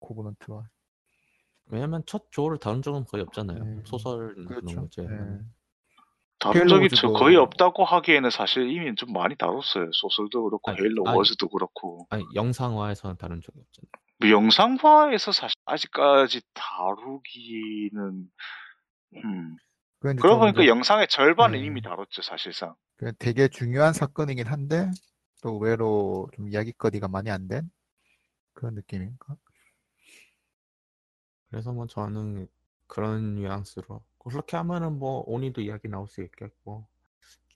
코버넌트가. 0.00 0.68
왜냐면 1.66 2.02
첫 2.06 2.30
조를 2.30 2.58
다룬 2.58 2.82
적은 2.82 3.04
거의 3.04 3.22
없잖아요 3.22 3.58
네. 3.58 3.82
그런 4.44 4.44
그렇죠. 4.46 4.80
거지 4.82 5.00
네. 5.00 5.40
다룬 6.42 6.68
적이 6.68 6.88
거의 7.14 7.36
없다고 7.36 7.84
하기에는 7.84 8.30
사실 8.30 8.68
이미 8.70 8.94
좀 8.96 9.12
많이 9.12 9.36
다뤘어요. 9.36 9.90
소설도 9.92 10.44
그렇고 10.44 10.72
헤일로. 10.72 11.04
워즈도 11.04 11.48
그렇고 11.48 12.06
아니 12.10 12.24
영상화에서는 12.34 13.16
다룬 13.16 13.40
적이 13.40 13.60
없잖아요 13.60 13.90
뭐 14.20 14.30
영상화에서 14.30 15.32
사실 15.32 15.54
아직까지 15.64 16.40
다루기는 16.54 18.30
음. 19.24 19.56
그러고 20.00 20.28
좀 20.28 20.38
보니까 20.40 20.66
영상의 20.66 21.06
절반은 21.08 21.60
네. 21.60 21.64
이미 21.64 21.80
다뤘죠 21.82 22.22
사실상. 22.22 22.74
그 22.96 23.12
되게 23.18 23.48
중요한 23.48 23.92
사건이긴 23.92 24.46
한데 24.46 24.90
또 25.42 25.50
의외로 25.54 26.28
좀 26.34 26.48
이야기거리가 26.48 27.08
많이 27.08 27.30
안 27.30 27.48
된 27.48 27.70
그런 28.52 28.74
느낌인가? 28.74 29.36
그래서 31.50 31.72
뭐 31.72 31.86
저는 31.86 32.48
그런 32.86 33.34
뉘앙스로 33.34 34.02
그렇게 34.24 34.56
하면은 34.56 34.98
뭐 34.98 35.22
오니도 35.26 35.60
이야기 35.62 35.88
나올 35.88 36.06
수 36.08 36.22
있겠고. 36.22 36.86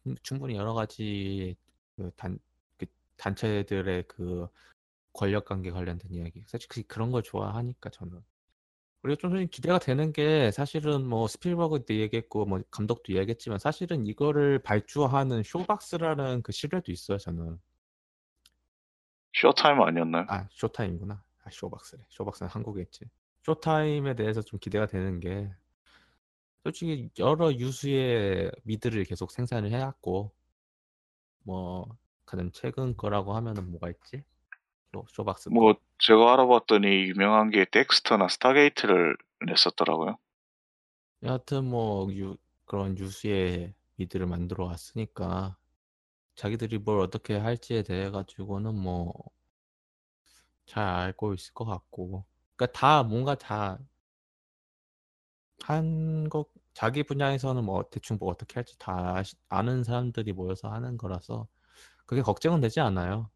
충- 0.02 0.16
충분히 0.22 0.56
여러 0.56 0.74
가지 0.74 1.56
그 1.96 2.10
단, 2.16 2.38
그 2.78 2.86
단체들의 3.16 4.04
그 4.08 4.48
권력 5.12 5.46
관계 5.46 5.70
관련된 5.70 6.12
이야기. 6.12 6.44
사실 6.46 6.68
그런 6.88 7.10
걸 7.10 7.22
좋아하니까 7.22 7.90
저는. 7.90 8.22
그리고 9.02 9.16
좀 9.20 9.46
기대가 9.48 9.78
되는 9.78 10.12
게 10.12 10.50
사실은 10.50 11.06
뭐 11.06 11.28
스필버그도 11.28 11.94
얘기했고 11.94 12.44
뭐 12.44 12.60
감독도 12.70 13.14
얘기했지만 13.14 13.58
사실은 13.58 14.04
이거를 14.06 14.58
발주하는 14.60 15.42
쇼박스라는 15.44 16.42
그 16.42 16.50
시리즈도 16.52 16.90
있어요 16.90 17.18
저는. 17.18 17.60
쇼타임 19.32 19.80
아니었나요? 19.80 20.24
아 20.28 20.48
쇼타임이구나. 20.50 21.22
아 21.44 21.50
쇼박스래. 21.50 22.02
쇼박스는 22.08 22.50
한국에 22.50 22.82
있지. 22.82 23.04
쇼타임에 23.44 24.16
대해서 24.16 24.42
좀 24.42 24.58
기대가 24.58 24.86
되는 24.86 25.20
게 25.20 25.52
솔직히 26.66 27.10
여러 27.20 27.52
유수의 27.54 28.50
미드를 28.64 29.04
계속 29.04 29.30
생산을 29.30 29.70
해왔고 29.70 30.32
뭐 31.44 31.96
가장 32.26 32.50
최근 32.52 32.96
거라고 32.96 33.34
하면은 33.36 33.70
뭐가 33.70 33.88
있지? 33.90 34.22
쇼, 34.92 35.04
쇼박스 35.10 35.48
뭐 35.48 35.74
제가 35.98 36.34
알아봤더니 36.34 36.86
유명한 37.08 37.50
게 37.50 37.64
덱스터나 37.70 38.28
스타게이트를 38.28 39.16
냈었더라고요. 39.46 40.18
여하튼 41.22 41.64
뭐 41.66 42.10
유, 42.14 42.36
그런 42.64 42.96
유수의 42.98 43.74
미드를 43.96 44.26
만들어 44.26 44.64
왔으니까 44.64 45.56
자기들이 46.36 46.78
뭘 46.78 47.00
어떻게 47.00 47.36
할지에 47.36 47.82
대해 47.84 48.10
가지고는 48.10 48.74
뭐 48.74 49.12
잘 50.66 50.84
알고 50.84 51.34
있을 51.34 51.54
것 51.54 51.64
같고. 51.64 52.24
그러니까 52.56 52.78
다 52.78 53.02
뭔가 53.02 53.34
다 53.36 53.78
한 55.64 56.28
것 56.30 56.48
자기 56.76 57.02
분야에서는 57.04 57.64
뭐 57.64 57.84
대충 57.90 58.18
뭐 58.20 58.30
어떻게 58.30 58.56
할지 58.56 58.78
다 58.78 59.22
아는 59.48 59.82
사람들이 59.82 60.32
모여서 60.34 60.68
하는 60.70 60.98
거라서 60.98 61.48
그게 62.06 62.22
걱정은 62.22 62.60
되지 62.60 62.80
않아요. 62.80 63.30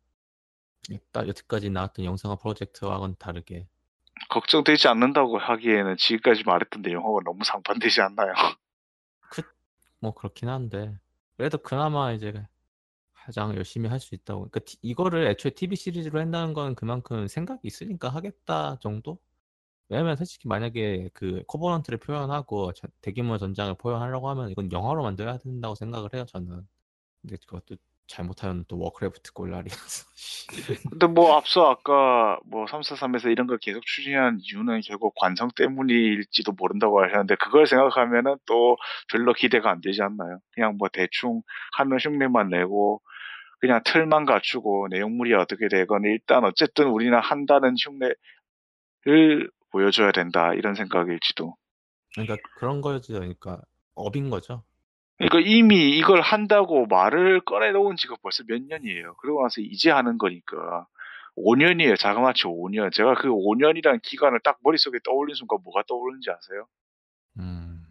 딱 1.13 1.27
여태까지 1.27 1.71
나왔던 1.71 2.05
영상화 2.05 2.37
프로젝트와는 2.37 3.17
다르게 3.19 3.67
걱정되지 4.31 4.89
않는다고 4.89 5.37
하기에는 5.39 5.97
지금까지 5.99 6.45
말했던 6.47 6.81
내용하고 6.83 7.21
너무 7.23 7.45
상반되지 7.45 8.01
않나요? 8.01 8.33
뭐 10.01 10.13
그렇긴 10.15 10.49
한데 10.49 10.99
그래도 11.37 11.59
그나마 11.59 12.13
이제 12.13 12.33
가장 13.15 13.57
열심히 13.57 13.89
할 13.91 14.01
수 14.01 14.15
있다고 14.17 14.43
그러니까 14.51 14.61
티- 14.61 14.79
이거를 14.83 15.27
애초에 15.29 15.53
TV 15.53 15.77
시리즈로 15.77 16.21
한다는 16.21 16.55
건 16.55 16.75
그만큼 16.75 17.29
생각이 17.29 17.63
있으니까 17.69 18.09
하겠다 18.11 18.79
정도? 18.81 19.19
왜냐면 19.91 20.17
솔직히 20.17 20.49
만약에 20.49 21.11
그 21.13 21.43
코버넌트를 21.47 21.99
표현하고 21.99 22.73
전- 22.73 22.91
대규모 23.03 23.39
전장을 23.39 23.75
표현하려고 23.75 24.31
하면 24.31 24.51
이건 24.51 24.71
영화로 24.73 25.03
만들어야 25.03 25.39
된다고 25.39 25.75
생각을 25.75 26.11
해요 26.15 26.25
저는 26.27 26.67
근데 27.23 27.37
그것도 27.47 27.77
잘못하면 28.07 28.65
또 28.69 28.79
워크래프트 28.79 29.33
꼴라리라서 29.33 30.07
근데 30.91 31.07
뭐 31.07 31.35
앞서 31.37 31.71
아까 31.71 32.39
뭐 32.45 32.67
343에서 32.67 33.31
이런 33.31 33.47
걸 33.47 33.59
계속 33.59 33.85
추진한 33.87 34.39
이유는 34.41 34.81
결국 34.85 35.15
관성 35.17 35.49
때문일지도 35.57 36.53
모른다고 36.53 37.03
하셨는데 37.03 37.37
그걸 37.37 37.67
생각하면은 37.67 38.37
또 38.47 38.77
별로 39.11 39.33
기대가 39.33 39.71
안 39.71 39.81
되지 39.81 40.03
않나요? 40.03 40.41
그냥 40.53 40.77
뭐 40.77 40.89
대충 40.93 41.43
하는 41.77 41.99
흉내만 41.99 42.49
내고 42.49 43.01
그냥 43.61 43.81
틀만 43.85 44.27
갖추고 44.27 44.89
내용물이 44.91 45.35
어떻게 45.35 45.69
되건 45.69 46.05
일단 46.05 46.45
어쨌든 46.45 46.89
우리는 46.89 47.17
한다는 47.19 47.75
흉내를 47.79 49.51
보여줘야 49.71 50.13
된다 50.13 50.55
이런 50.55 50.75
생각일지도. 50.75 51.57
그러니까 52.15 52.37
그런 52.57 52.81
거죠 52.81 53.13
그러니까 53.13 53.61
업인 53.95 54.31
거죠 54.31 54.65
그러니까 55.19 55.41
이미 55.41 55.91
이걸 55.97 56.23
한다고 56.23 56.87
말을 56.87 57.43
꺼내놓은 57.43 57.97
지가 57.97 58.17
벌써 58.23 58.43
몇 58.49 58.63
년이에요. 58.63 59.15
그러고 59.17 59.43
나서 59.43 59.61
이제 59.61 59.91
하는 59.91 60.17
거니까. 60.19 60.87
5년이에요. 61.37 61.99
자그마치 61.99 62.45
5년. 62.45 62.93
제가 62.93 63.15
그 63.15 63.29
5년이라는 63.29 64.01
기간을 64.03 64.41
딱 64.43 64.59
머릿속에 64.63 64.99
떠올린 65.05 65.35
순간 65.35 65.59
뭐가 65.63 65.83
떠오르는지 65.87 66.31
아세요? 66.31 66.67
음. 67.39 67.85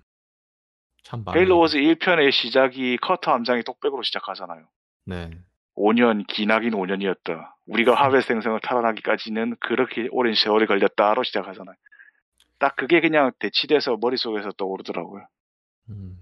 참 1.03 1.23
많아요. 1.23 1.39
Halo 1.39 1.59
Wars 1.59 1.77
1편의 1.77 2.31
시작이 2.31 2.97
커터 2.97 3.31
함장이 3.31 3.63
독백으로 3.63 4.01
시작하잖아요. 4.03 4.67
네. 5.05 5.31
5년, 5.75 6.25
기나긴 6.27 6.73
5년이었다. 6.73 7.53
우리가 7.67 7.95
Harvest 7.95 8.21
행성을 8.21 8.59
탈환하기까지는 8.61 9.55
그렇게 9.59 10.07
오랜 10.11 10.35
세월이 10.35 10.67
걸렸다로 10.67 11.23
시작하잖아요. 11.23 11.75
딱 12.59 12.75
그게 12.75 13.01
그냥 13.01 13.31
대치돼서 13.39 13.97
머릿속에서 14.01 14.51
떠오르더라고요. 14.53 15.25
음. 15.89 16.17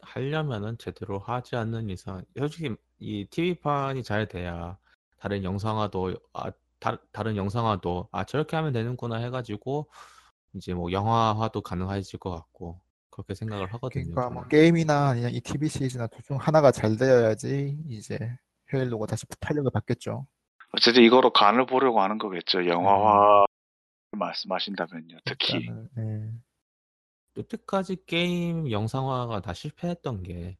하려면은 0.00 0.78
제대로 0.78 1.18
하지 1.18 1.56
않는 1.56 1.90
이상 1.90 2.24
솔직히 2.38 2.74
이 2.98 3.26
TV판이 3.30 4.02
잘 4.04 4.28
돼야 4.28 4.78
다른 5.18 5.44
영상화도 5.44 6.14
아 6.32 6.52
다, 6.78 6.98
다른 7.12 7.36
영상화도 7.36 8.08
아 8.12 8.24
저렇게 8.24 8.56
하면 8.56 8.72
되는구나 8.72 9.16
해가지고 9.16 9.88
이제 10.54 10.74
뭐 10.74 10.92
영화화도 10.92 11.62
가능해질 11.62 12.18
것 12.20 12.30
같고 12.30 12.80
그렇게 13.10 13.34
생각을 13.34 13.72
하거든요. 13.74 14.14
그러니까 14.14 14.30
뭐. 14.30 14.46
게임이나 14.48 15.08
아니면 15.10 15.32
이 15.32 15.40
TV 15.40 15.68
시리즈나 15.68 16.06
둘 16.08 16.22
중 16.22 16.36
하나가 16.38 16.70
잘 16.72 16.96
되어야지 16.96 17.78
이제 17.88 18.18
헤일로가 18.72 19.06
다시 19.06 19.26
탄력을 19.40 19.70
받겠죠. 19.72 20.26
어쨌든 20.72 21.02
이거로 21.04 21.32
간을 21.32 21.66
보려고 21.66 22.00
하는 22.00 22.18
거겠죠. 22.18 22.66
영화화 22.66 23.44
말씀하신다면요. 24.12 25.18
특히. 25.24 25.58
일단은, 25.58 25.88
네. 25.94 26.32
여태까지 27.36 28.04
게임 28.06 28.70
영상화가 28.70 29.40
다 29.40 29.52
실패했던 29.52 30.22
게 30.22 30.56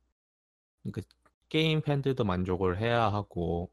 그러니까 0.83 1.03
게임 1.49 1.81
팬들도 1.81 2.23
만족을 2.25 2.79
해야 2.79 3.05
하고 3.05 3.71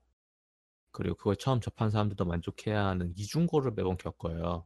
그리고 0.91 1.15
그걸 1.15 1.35
처음 1.35 1.59
접한 1.59 1.89
사람들도 1.89 2.23
만족해야 2.23 2.85
하는 2.85 3.13
이중고를 3.17 3.73
매번 3.75 3.97
겪어요. 3.97 4.65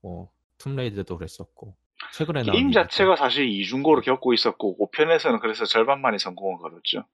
뭐 0.00 0.32
툼레이드도 0.58 1.16
그랬었고 1.18 1.76
최근에 2.14 2.42
나온 2.42 2.52
게임 2.52 2.72
자체가 2.72 3.16
사실 3.16 3.48
이중고를 3.48 4.02
겪고 4.02 4.32
있었고 4.32 4.78
5편에서는 4.78 5.40
그래서 5.40 5.64
절반만이 5.66 6.18
성공을 6.18 6.58
거뒀죠. 6.58 7.04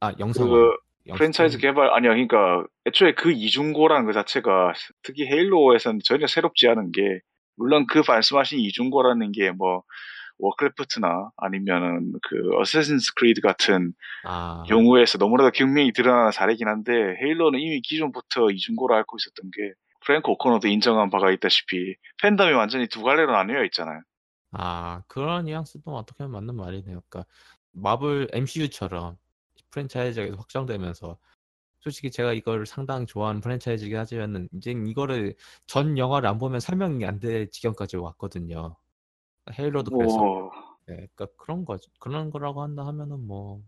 아 0.00 0.12
영상화 0.18 0.48
그 0.50 0.76
영- 1.08 1.16
프랜차이즈 1.16 1.58
개발 1.58 1.90
아니야 1.94 2.10
그러니까 2.12 2.64
애초에 2.86 3.14
그 3.14 3.30
이중고라는 3.32 4.06
그 4.06 4.12
자체가 4.12 4.72
특히 5.02 5.26
Halo에서는 5.26 6.00
전혀 6.04 6.26
새롭지 6.26 6.68
않은 6.68 6.92
게 6.92 7.20
물론 7.56 7.86
그 7.88 8.02
말씀하신 8.06 8.58
이중고라는 8.60 9.32
게 9.32 9.50
뭐 9.52 9.82
Warcraft나 10.38 11.30
아니면은 11.38 12.12
그 12.22 12.56
Assassin's 12.60 13.14
Creed 13.14 13.40
같은 13.40 13.94
아 14.24 14.64
경우에서 14.68 15.18
너무나도 15.18 15.50
극명히 15.52 15.92
드러나는 15.92 16.32
사례긴 16.32 16.68
한데 16.68 16.92
Halo는 17.22 17.58
이미 17.60 17.80
기존부터 17.80 18.50
이중고를 18.50 18.96
앓고 18.96 19.16
있었던 19.18 19.50
게 19.50 19.72
프랭크 20.04 20.30
오코너도 20.30 20.68
인정한 20.68 21.10
바가 21.10 21.30
있다시피 21.32 21.94
팬덤이 22.22 22.52
완전히 22.52 22.86
두 22.88 23.02
갈래로 23.02 23.32
나뉘어 23.32 23.64
있잖아요. 23.64 24.00
아, 24.52 25.02
그런 25.08 25.46
뉘앙스도 25.46 25.90
어떻게 25.94 26.24
보면 26.24 26.32
맞는 26.32 26.56
말이네요. 26.56 27.00
그러니까 27.08 27.24
마블 27.72 28.28
MCU처럼 28.32 29.16
프랜차이즈가 29.70 30.26
계속 30.26 30.40
확장되면서 30.40 31.18
솔직히 31.80 32.10
제가 32.10 32.32
이걸 32.34 32.66
상당히 32.66 33.06
좋아하는 33.06 33.40
프랜차이즈이긴 33.40 33.98
하지만은 33.98 34.48
이제 34.54 34.72
이거를 34.72 35.36
전 35.66 35.98
영화를 35.98 36.28
안 36.28 36.38
보면 36.38 36.60
설명이 36.60 37.04
안 37.06 37.20
될 37.20 37.50
지경까지 37.50 37.96
왔거든요. 37.98 38.76
헤일로도. 39.58 39.90
뭐 39.92 40.10
네, 40.86 41.08
그러니까 41.14 41.26
그런 41.38 41.64
거죠. 41.64 41.90
그런 42.00 42.30
거라고 42.30 42.62
한다 42.62 42.86
하면은 42.86 43.26
뭐 43.26 43.62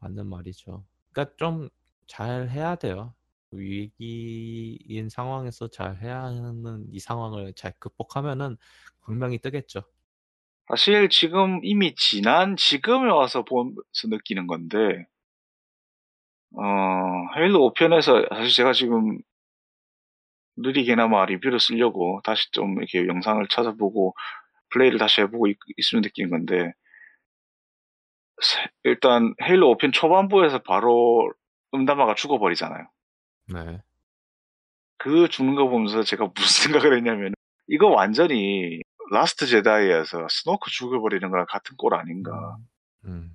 맞는 0.00 0.26
말이죠. 0.28 0.84
그러니까 1.12 1.36
좀 1.38 1.70
잘 2.08 2.48
해야 2.50 2.74
돼요. 2.76 3.14
위기인 3.52 5.08
상황에서 5.10 5.68
잘 5.68 5.98
해야 6.02 6.22
하는 6.24 6.86
이 6.92 7.00
상황을 7.00 7.52
잘 7.54 7.72
극복하면은 7.78 8.56
분명히 9.02 9.38
뜨겠죠. 9.38 9.82
사실 10.68 11.08
지금 11.08 11.60
이미 11.64 11.94
지난 11.94 12.56
지금에 12.56 13.10
와서 13.10 13.44
보면서 13.44 14.08
느끼는 14.08 14.46
건데, 14.46 15.06
어, 16.56 16.62
헤일로 17.36 17.60
5편에서 17.74 18.28
사실 18.34 18.54
제가 18.54 18.72
지금 18.72 19.18
느리게나마 20.56 21.24
리뷰를 21.26 21.60
쓰려고 21.60 22.20
다시 22.24 22.50
좀 22.50 22.78
이렇게 22.78 23.06
영상을 23.06 23.46
찾아보고 23.48 24.14
플레이를 24.70 24.98
다시 24.98 25.20
해보고 25.22 25.46
있, 25.48 25.56
있으면 25.76 26.02
느끼는 26.02 26.30
건데, 26.30 26.72
세- 28.42 28.66
일단 28.84 29.34
헤일로 29.42 29.70
5편 29.76 29.92
초반부에서 29.92 30.60
바로 30.60 31.32
음담화가 31.74 32.14
죽어버리잖아요. 32.14 32.88
네. 33.54 33.82
그 34.98 35.28
죽는 35.28 35.54
거 35.54 35.68
보면서 35.68 36.02
제가 36.02 36.28
무슨 36.34 36.72
생각을 36.72 36.96
했냐면, 36.96 37.32
이거 37.68 37.88
완전히 37.88 38.80
Last 39.12 39.46
Jedi에서 39.46 40.26
스노크 40.28 40.70
죽여버리는 40.70 41.30
거랑 41.30 41.46
같은 41.48 41.76
꼴 41.76 41.94
아닌가. 41.94 42.56
음. 43.04 43.32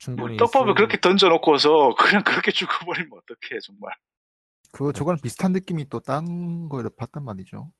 충분히 0.00 0.36
떡밥을 0.36 0.70
쓸- 0.72 0.74
그렇게 0.74 0.98
던져놓고서 1.00 1.94
그냥 2.20 2.24
그렇게 2.24 2.50
죽어버리면 2.50 3.10
어떡해 3.12 3.60
정말. 3.62 3.92
그 4.72 4.92
저거랑 4.92 5.18
비슷한 5.22 5.52
느낌이 5.52 5.88
또 5.88 6.00
딴 6.00 6.68
거에도 6.68 6.90
봤단 6.90 7.24
말이죠. 7.24 7.70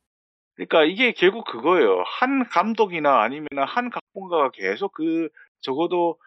그러니까 0.54 0.84
이게 0.84 1.12
결국 1.12 1.44
그거예요. 1.46 2.02
한 2.06 2.46
감독이나 2.48 3.22
아니면 3.22 3.48
한 3.66 3.90
각본가가 3.90 4.50
계속 4.50 4.92
그 4.92 5.28
적어도 5.62 6.18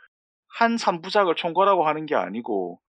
한 0.48 0.76
3부작을 0.76 1.36
총괄하고 1.36 1.86
하는 1.88 2.06
게 2.06 2.16
아니고 2.16 2.80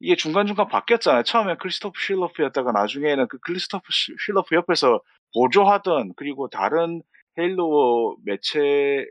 이게 0.00 0.14
중간중간 0.16 0.68
바뀌었잖아요. 0.68 1.22
처음엔 1.24 1.58
크리스토프 1.58 1.98
쉴러프였다가 2.00 2.72
나중에는 2.72 3.28
그 3.28 3.38
크리스토프 3.38 3.84
시- 3.90 4.14
쉴러프 4.26 4.54
옆에서 4.54 5.00
보조하던 5.34 6.12
그리고 6.16 6.48
다른 6.48 7.02
Halo 7.38 8.16
매체 8.24 9.06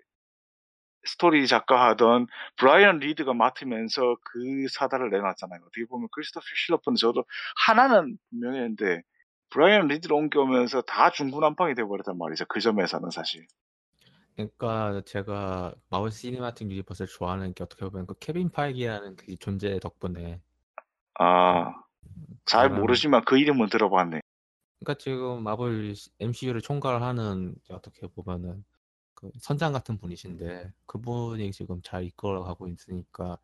스토리 1.03 1.47
작가 1.47 1.89
하던 1.89 2.27
브라이언 2.57 2.99
리드가 2.99 3.33
맡으면서 3.33 4.17
그 4.23 4.67
사달을 4.69 5.09
내놨잖아요. 5.09 5.59
어떻게 5.61 5.85
보면 5.85 6.07
크리스토프 6.11 6.45
쉴러프는 6.65 6.95
저도 6.95 7.25
하나는 7.65 8.17
분명했는데 8.29 9.01
브라이언 9.49 9.87
리드를 9.87 10.15
옮겨오면서 10.15 10.81
다 10.81 11.09
중구난방이 11.09 11.75
돼버렸단 11.75 12.17
말이죠. 12.17 12.45
그 12.47 12.59
점에서는 12.59 13.09
사실. 13.09 13.45
그러니까 14.35 15.01
제가 15.05 15.73
Marvel 15.89 16.09
Cinematic 16.11 16.71
Universe를 16.71 17.07
좋아하는 17.07 17.53
게 17.53 17.63
어떻게 17.63 17.87
보면 17.87 18.07
그 18.07 18.15
케빈 18.19 18.49
파이기라는 18.49 19.15
그 19.17 19.35
존재 19.37 19.77
덕분에 19.79 20.41
아, 21.19 21.73
잘 22.45 22.69
모르지만 22.69 23.23
그 23.25 23.37
이름은 23.37 23.67
들어봤네. 23.69 24.21
그러니까 24.79 24.97
지금 24.97 25.43
마블 25.43 25.93
MCU를 26.19 26.61
총괄하는 26.61 27.55
어떻게 27.69 28.07
보면은 28.07 28.63
그 29.21 29.31
선장 29.39 29.71
같은 29.73 29.97
분이신데 29.97 30.71
그분이 30.87 31.51
지금 31.51 31.81
잘 31.83 32.03
이끌어가고 32.03 32.67
있으니까 32.67 33.37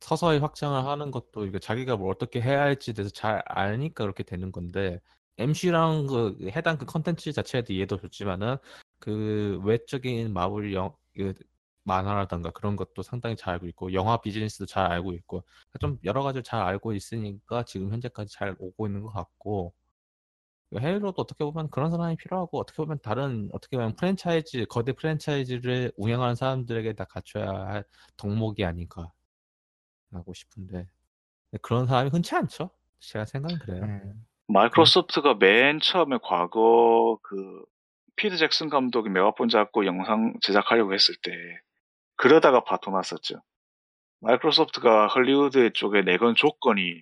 서서히 0.00 0.38
확장을 0.38 0.84
하는 0.84 1.10
것도 1.10 1.46
이게 1.46 1.58
자기가 1.58 1.96
뭘 1.96 2.10
어떻게 2.14 2.40
해야 2.40 2.62
할지 2.62 2.94
대해서 2.94 3.12
잘 3.12 3.42
아니까 3.46 4.04
그렇게 4.04 4.22
되는 4.22 4.52
건데 4.52 5.00
MC랑 5.38 6.06
그 6.06 6.38
해당 6.50 6.78
그 6.78 6.86
컨텐츠 6.86 7.32
자체에도 7.32 7.72
이해도 7.72 7.98
좋지만은 7.98 8.56
그 9.00 9.60
외적인 9.64 10.32
마블 10.32 10.72
영, 10.74 10.94
그 11.16 11.34
만화라던가 11.84 12.50
그런 12.50 12.76
것도 12.76 13.02
상당히 13.02 13.36
잘 13.36 13.54
알고 13.54 13.66
있고 13.68 13.92
영화 13.92 14.18
비즈니스도 14.20 14.66
잘 14.66 14.86
알고 14.90 15.12
있고 15.14 15.44
좀 15.80 15.98
여러 16.04 16.22
가지를 16.22 16.42
잘 16.42 16.62
알고 16.62 16.94
있으니까 16.94 17.64
지금 17.64 17.92
현재까지 17.92 18.32
잘 18.32 18.56
오고 18.58 18.86
있는 18.86 19.02
것 19.02 19.10
같고 19.10 19.74
헤일로도 20.76 21.22
어떻게 21.22 21.44
보면 21.44 21.70
그런 21.70 21.90
사람이 21.90 22.16
필요하고 22.16 22.58
어떻게 22.58 22.76
보면 22.76 22.98
다른 23.02 23.48
어떻게 23.52 23.76
보면 23.76 23.94
프랜차이즈 23.96 24.66
거대 24.66 24.92
프랜차이즈를 24.92 25.92
운영하는 25.96 26.34
사람들에게 26.34 26.94
다 26.94 27.04
갖춰야 27.04 27.48
할 27.48 27.84
덕목이 28.16 28.64
아닌가 28.64 29.10
하고 30.12 30.34
싶은데 30.34 30.88
그런 31.62 31.86
사람이 31.86 32.10
흔치 32.10 32.34
않죠. 32.34 32.70
제가 33.00 33.24
생각은 33.24 33.58
그래요. 33.58 33.86
네. 33.86 34.00
마이크로소프트가 34.48 35.34
맨 35.34 35.80
처음에 35.80 36.18
과거 36.22 37.18
그 37.22 37.64
피드 38.16 38.36
잭슨 38.36 38.68
감독이 38.68 39.08
메가폰 39.08 39.48
잡고 39.48 39.86
영상 39.86 40.34
제작하려고 40.40 40.94
했을 40.94 41.14
때 41.22 41.32
그러다가 42.16 42.62
파토 42.64 42.90
났었죠. 42.90 43.42
마이크로소프트가 44.20 45.08
헐리우드 45.08 45.72
쪽에 45.72 46.02
내건 46.02 46.34
조건이 46.34 47.00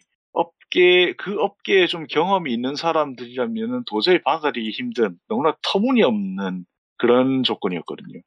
업계 0.72 1.12
그 1.18 1.38
업계에 1.38 1.86
좀 1.86 2.06
경험이 2.06 2.52
있는 2.52 2.74
사람들이라면 2.74 3.84
도저히 3.86 4.20
받아들이기 4.22 4.70
힘든 4.70 5.18
너무나 5.28 5.54
터무니없는 5.62 6.64
그런 6.96 7.42
조건이었거든요. 7.42 8.20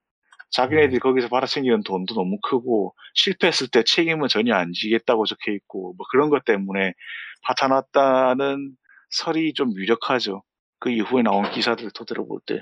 자기네들이 0.52 1.00
거기서 1.00 1.28
받아챙기는 1.28 1.84
돈도 1.84 2.14
너무 2.14 2.40
크고 2.42 2.96
실패했을 3.16 3.68
때 3.68 3.84
책임은 3.84 4.28
전혀 4.30 4.54
안 4.56 4.72
지겠다고 4.74 5.26
적혀 5.26 5.52
있고 5.52 5.96
뭐 5.98 6.06
그런 6.12 6.30
것 6.30 6.46
때문에 6.46 6.94
파탄났다는 7.42 8.76
설이 9.10 9.54
좀 9.54 9.74
유력하죠. 9.74 10.44
그 10.80 10.90
이후에 10.90 11.24
나온 11.24 11.50
기사들 11.52 11.90
토대로 11.92 12.28
볼 12.28 12.40
때. 12.46 12.62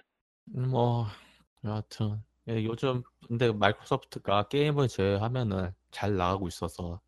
음, 0.55 0.69
뭐 0.69 1.05
여하튼 1.63 2.21
예, 2.49 2.63
요즘 2.63 3.03
근데 3.27 3.51
마이크로소프트가 3.51 4.47
게임을 4.47 4.87
제외하면은 4.87 5.71
잘 5.91 6.15
나가고 6.15 6.47
있어서 6.47 6.99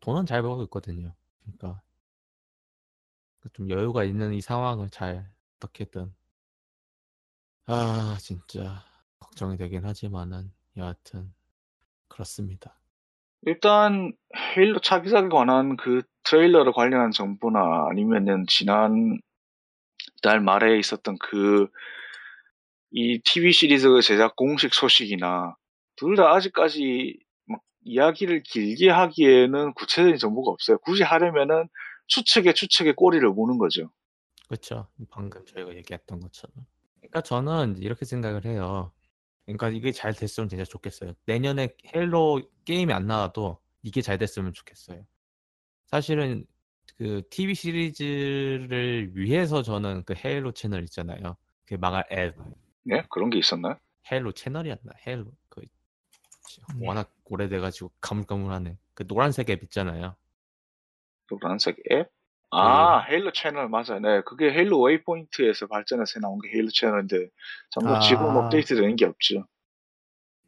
돈은 0.00 0.26
잘 0.26 0.42
벌고 0.42 0.62
있거든요. 0.64 1.14
그러니까 1.42 1.82
좀 3.52 3.70
여유가 3.70 4.04
있는 4.04 4.32
이 4.34 4.40
상황을 4.40 4.90
잘 4.90 5.30
어떻게든 5.56 6.12
아 7.66 8.16
진짜 8.20 8.82
걱정이 9.18 9.56
되긴 9.56 9.84
하지만은 9.84 10.52
여하튼 10.76 11.32
그렇습니다. 12.08 12.78
일단 13.42 14.12
헤일로 14.56 14.80
차기작에 14.80 15.28
관한 15.28 15.76
그 15.76 16.02
트레일러를 16.24 16.72
관련한 16.72 17.12
정보나 17.12 17.86
아니면은 17.90 18.46
지난 18.48 19.20
달 20.22 20.40
말에 20.40 20.78
있었던 20.78 21.18
그 21.18 21.68
이 22.92 23.20
TV 23.24 23.52
시리즈 23.52 24.00
제작 24.00 24.36
공식 24.36 24.72
소식이나 24.74 25.56
둘 25.96 26.16
다 26.16 26.32
아직까지 26.34 27.18
막 27.18 27.25
이야기를 27.86 28.42
길게 28.42 28.90
하기에는 28.90 29.74
구체적인 29.74 30.18
정보가 30.18 30.50
없어요. 30.50 30.78
굳이 30.78 31.02
하려면은 31.02 31.68
추측에 32.08 32.52
추측에 32.52 32.92
꼬리를 32.92 33.28
무는 33.30 33.58
거죠. 33.58 33.90
그렇죠. 34.48 34.88
방금 35.10 35.44
저희가 35.46 35.74
얘기했던 35.76 36.20
것처럼. 36.20 36.54
그러니까 36.98 37.20
저는 37.20 37.78
이렇게 37.78 38.04
생각을 38.04 38.44
해요. 38.44 38.92
그러니까 39.44 39.70
이게 39.70 39.92
잘 39.92 40.12
됐으면 40.12 40.48
진짜 40.48 40.64
좋겠어요. 40.64 41.12
내년에 41.26 41.68
Halo 41.94 42.42
게임이 42.64 42.92
안 42.92 43.06
나와도 43.06 43.58
이게 43.82 44.02
잘 44.02 44.18
됐으면 44.18 44.52
좋겠어요. 44.52 45.06
사실은 45.86 46.44
그 46.98 47.22
TV 47.30 47.54
시리즈를 47.54 49.12
위해서 49.14 49.62
저는 49.62 50.02
그 50.04 50.14
Halo 50.14 50.52
Channel 50.52 50.82
있잖아요. 50.84 51.36
그 51.64 51.74
망할 51.74 52.04
앱 52.10 52.34
네? 52.84 53.02
그런 53.10 53.30
게 53.30 53.38
있었나요? 53.38 53.76
Halo 54.10 54.32
Channel이었나? 54.32 54.92
Halo 55.06 55.30
그 55.48 55.60
음. 55.60 55.75
워낙 56.80 57.12
오래돼가지고 57.24 57.92
가물가물하네. 58.00 58.78
그 58.94 59.06
노란색 59.06 59.50
앱 59.50 59.62
있잖아요. 59.64 60.16
노란색 61.28 61.76
앱? 61.90 62.10
아, 62.50 63.00
Halo 63.00 63.32
Channel 63.32 63.68
맞아요. 63.68 63.98
네, 64.00 64.22
그게 64.22 64.52
Halo 64.52 64.80
Waypoint에서 64.80 65.66
발전해서 65.66 66.20
나온 66.20 66.38
게 66.40 66.48
Halo 66.50 66.68
Channel인데 66.72 67.28
전부 67.70 67.94
아. 67.94 68.00
지금 68.00 68.24
업데이트 68.36 68.74
되는 68.74 68.96
게 68.96 69.04
없죠. 69.04 69.46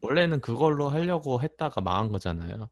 원래는 0.00 0.40
그걸로 0.40 0.88
하려고 0.88 1.42
했다가 1.42 1.80
망한 1.80 2.10
거잖아요. 2.12 2.70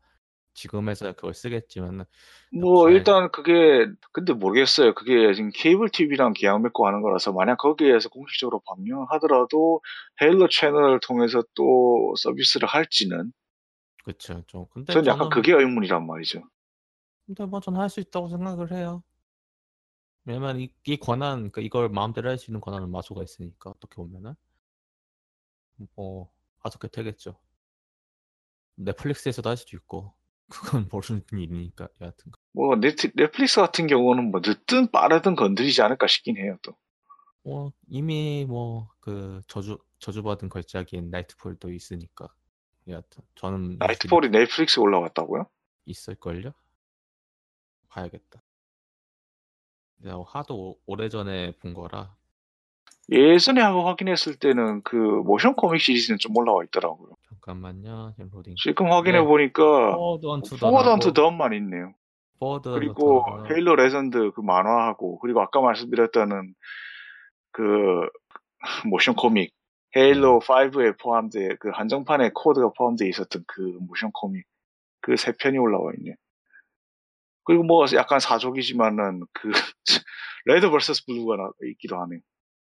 지금에서 0.57 1.13
그걸 1.13 1.35
쓰겠지만 1.35 2.05
뭐 2.53 2.85
잘- 2.87 2.93
일단 2.95 3.31
그게 3.33 3.87
근데 4.13 4.33
모르겠어요. 4.33 4.95
그게 4.95 5.35
지금 5.35 5.51
케이블 5.55 5.89
TV랑 5.91 6.33
계약 6.35 6.61
맺고 6.63 6.87
하는 6.87 7.03
거라서 7.03 7.33
만약 7.33 7.57
거기에서 7.59 8.09
공식적으로 8.09 8.61
방영하더라도 8.67 9.81
헤일로 10.23 10.49
채널을 10.49 11.01
통해서 11.01 11.43
또 11.55 12.15
서비스를 12.19 12.69
할지는 12.69 13.33
그쵸 14.05 14.43
좀 14.47 14.67
근데 14.73 14.93
전 14.93 15.05
약간 15.07 15.19
저는 15.19 15.31
그게 15.31 15.53
의문이란 15.53 16.07
말이죠. 16.07 16.43
근데 17.27 17.45
뭐 17.47 17.61
저는 17.61 17.81
할 17.81 17.89
수 17.91 18.01
있다고 18.01 18.29
생각을 18.29 18.73
해요. 18.73 19.03
왜냐면 20.25 20.61
이, 20.61 20.73
이 20.87 20.97
권한 20.99 21.39
그러니까 21.51 21.61
이걸 21.63 21.89
마음대로 21.89 22.29
할 22.29 22.39
수 22.39 22.51
있는 22.51 22.61
권한은 22.61 22.91
마소가 22.91 23.23
있으니까 23.23 23.71
어떻게 23.71 23.97
보면은 23.97 24.35
뭐 25.95 26.31
어떻게 26.63 26.89
되겠죠. 26.89 27.39
넷플릭스에서도 28.77 29.49
할 29.51 29.57
수도 29.57 29.77
있고 29.77 30.15
그건 30.51 30.89
모르는 30.93 31.23
일이니까 31.33 31.89
여하튼 32.01 32.33
뭐 32.53 32.77
넷, 32.77 32.97
넷플릭스 33.15 33.61
같은 33.61 33.87
경우는 33.87 34.31
뭐 34.31 34.41
늦든 34.45 34.91
빠르든 34.91 35.35
건드리지 35.37 35.83
않을까 35.83 36.07
싶긴 36.07 36.37
해요. 36.37 36.57
또 36.63 36.77
뭐 37.47 37.73
이미 37.89 38.45
뭐 38.49 38.89
그 39.01 39.41
저주 39.47 39.79
저주받은 40.01 40.49
걸작인 40.49 41.11
나이트폴도 41.11 41.73
있으니까 41.73 42.29
여하튼 42.89 43.23
저는 43.37 43.77
나이트폴이 43.79 44.31
넷플릭스에 44.31 44.83
올라왔다고요? 44.83 45.47
있을걸요? 45.85 46.53
봐야겠다. 47.89 48.43
내가 49.99 50.23
하도 50.27 50.77
오래전에 50.87 51.53
본 51.59 51.73
거라 51.73 52.17
예전에 53.11 53.61
한번 53.61 53.87
확인했을 53.87 54.35
때는 54.37 54.83
그 54.83 54.97
모션 54.97 55.55
코믹 55.55 55.81
시리즈는 55.81 56.19
좀 56.19 56.37
올라와 56.37 56.65
있더라고요. 56.65 57.17
잠깐만요. 57.47 58.13
지금 58.17 58.31
로딩. 58.33 58.55
지금 58.57 58.91
확인해 58.91 59.21
네. 59.21 59.25
보니까 59.25 59.95
Forward 59.95 60.27
Unto 61.01 61.13
Dawn만 61.13 61.53
있네요. 61.55 61.95
Forward 62.41 62.69
그리고 62.71 63.25
Halo 63.49 63.77
Legends 63.77 64.33
그 64.33 64.41
만화하고 64.41 65.21
그리고 65.21 65.41
아까 65.41 65.61
말씀드렸다는 65.61 66.55
그 67.53 67.63
모션 68.91 69.15
코믹 69.15 69.55
Halo 69.97 70.41
5에 70.41 70.99
포함돼 71.01 71.57
그 71.61 71.71
한정판에 71.71 72.33
코드가 72.35 72.73
포함되어 72.77 73.09
있었던 73.09 73.45
그 73.47 73.61
모션 73.89 74.11
코믹 74.13 74.45
그 75.01 75.17
세 75.17 75.33
편이 75.33 75.57
올라와 75.57 75.93
있네. 75.99 76.17
그리고 77.45 77.63
뭐 77.63 77.87
약간 77.95 78.19
사족이지만은 78.19 79.23
그 79.33 79.51
Red 80.47 80.69
vs 80.69 81.07
Blue가 81.07 81.37
나- 81.37 81.51
있기도 81.71 81.97
하네. 82.01 82.19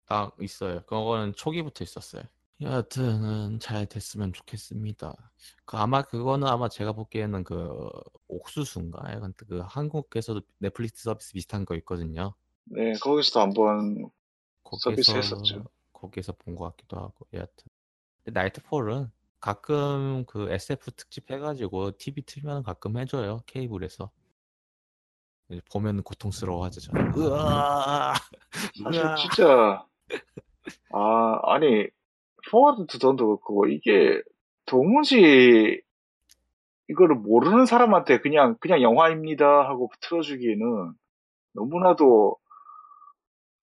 딱 0.06 0.34
있어요. 0.40 0.80
그거는 0.86 1.32
초기부터 1.34 1.84
있었어요. 1.84 2.24
여하튼은 2.60 3.58
잘 3.60 3.86
됐으면 3.86 4.32
좋겠습니다. 4.32 5.14
그 5.64 5.76
아마 5.76 6.02
그거는 6.02 6.46
아마 6.46 6.68
제가 6.68 6.92
보기에는 6.92 7.42
그 7.44 7.90
옥수수인가? 8.28 9.12
약간 9.12 9.34
그 9.36 9.60
한국에서도 9.66 10.40
넷플릭스 10.58 11.02
서비스 11.02 11.32
비슷한 11.32 11.64
거 11.64 11.74
있거든요. 11.76 12.34
네, 12.66 12.92
거기서도 13.00 13.40
한번 13.40 14.10
서비스 14.80 15.10
했었죠. 15.12 15.64
거기서 15.92 16.32
본 16.32 16.54
것 16.54 16.64
같기도 16.70 16.96
하고 16.98 17.26
여하튼 17.32 17.66
Nightfall은 18.24 19.10
가끔 19.40 20.24
그 20.26 20.50
SF 20.50 20.92
특집 20.92 21.30
해가지고 21.30 21.96
TV 21.98 22.22
틀면 22.22 22.62
가끔 22.62 22.96
해줘요 22.96 23.42
케이블에서 23.46 24.10
보면 25.70 26.02
고통스러워하죠 26.02 26.80
저는. 26.80 27.12
으아 27.18 28.14
사실 28.82 29.02
진짜 29.16 29.86
아 30.92 31.38
아니 31.44 31.88
포워드 32.50 32.86
투던도 32.86 33.26
그렇고 33.26 33.66
이게 33.66 34.20
도무지 34.66 35.80
이거를 36.88 37.16
모르는 37.16 37.66
사람한테 37.66 38.20
그냥 38.20 38.56
그냥 38.60 38.82
영화입니다 38.82 39.46
하고 39.68 39.90
틀어주기에는 40.00 40.92
너무나도 41.54 42.36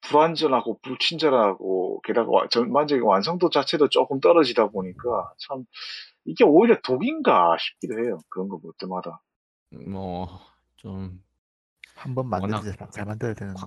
불완전하고 0.02 0.80
불친절하고 0.82 2.02
게다가 2.04 2.30
와- 2.32 2.48
전반적인 2.50 3.04
완성도 3.04 3.50
자체도 3.50 3.90
조금 3.90 4.20
떨어지다 4.20 4.70
보니까 4.70 5.32
참 5.38 5.64
이게 6.26 6.44
오히려 6.44 6.80
독인가 6.82 7.56
싶기도 7.60 8.00
해요. 8.04 8.18
그런 8.30 8.50
거 8.50 8.58
볼 8.58 8.74
때마다. 8.80 9.22
뭐좀 9.70 11.24
한번 11.96 12.26
워낙 12.32 12.48
만들지 12.48 12.78
잘- 12.78 12.90
잘 12.92 13.06
만들어야 13.06 13.34
되는데. 13.36 13.60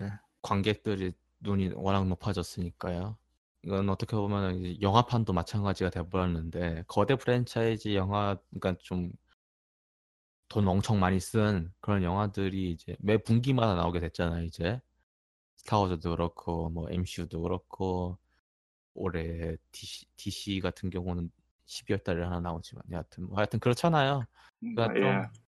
관객들이 0.43 1.13
눈이 1.41 1.73
워낙 1.77 2.07
높아졌으니까요. 2.09 3.17
이건 3.65 3.89
어떻게 3.89 4.17
보면 4.17 4.57
이제 4.61 4.81
영화판도 4.81 5.33
마찬가지가 5.33 5.91
돼버렸는데 5.91 6.85
거대 6.87 7.17
프랜차이즈 7.17 7.95
영화, 7.95 8.37
그러니까 8.51 8.77
좀 8.83 9.13
돈 10.49 10.69
엄청 10.69 11.01
많이 11.01 11.19
쓴 11.21 11.73
그런 11.81 12.03
영화들이 12.05 12.71
이제 12.71 12.97
매 13.01 13.17
분기마다 13.19 13.75
나오게 13.75 13.99
됐잖아요. 14.01 14.45
이제 14.45 14.81
스타워즈도 15.57 16.11
그렇고 16.11 16.71
뭐 16.71 16.89
MCU도 16.91 17.41
그렇고 17.43 18.19
올해 18.95 19.57
DC, 19.73 20.07
DC 20.17 20.61
같은 20.61 20.91
경우는 20.91 21.31
12월 21.67 22.05
달에 22.05 22.23
하나 22.23 22.41
나오지만 22.41 22.85
여하튼 22.93 23.27
뭐 23.27 23.39
하여튼 23.39 23.59
그렇잖아요. 23.59 24.25
음, 24.63 24.75
그러니까 24.77 24.97
예. 25.01 25.01
좀 25.01 25.43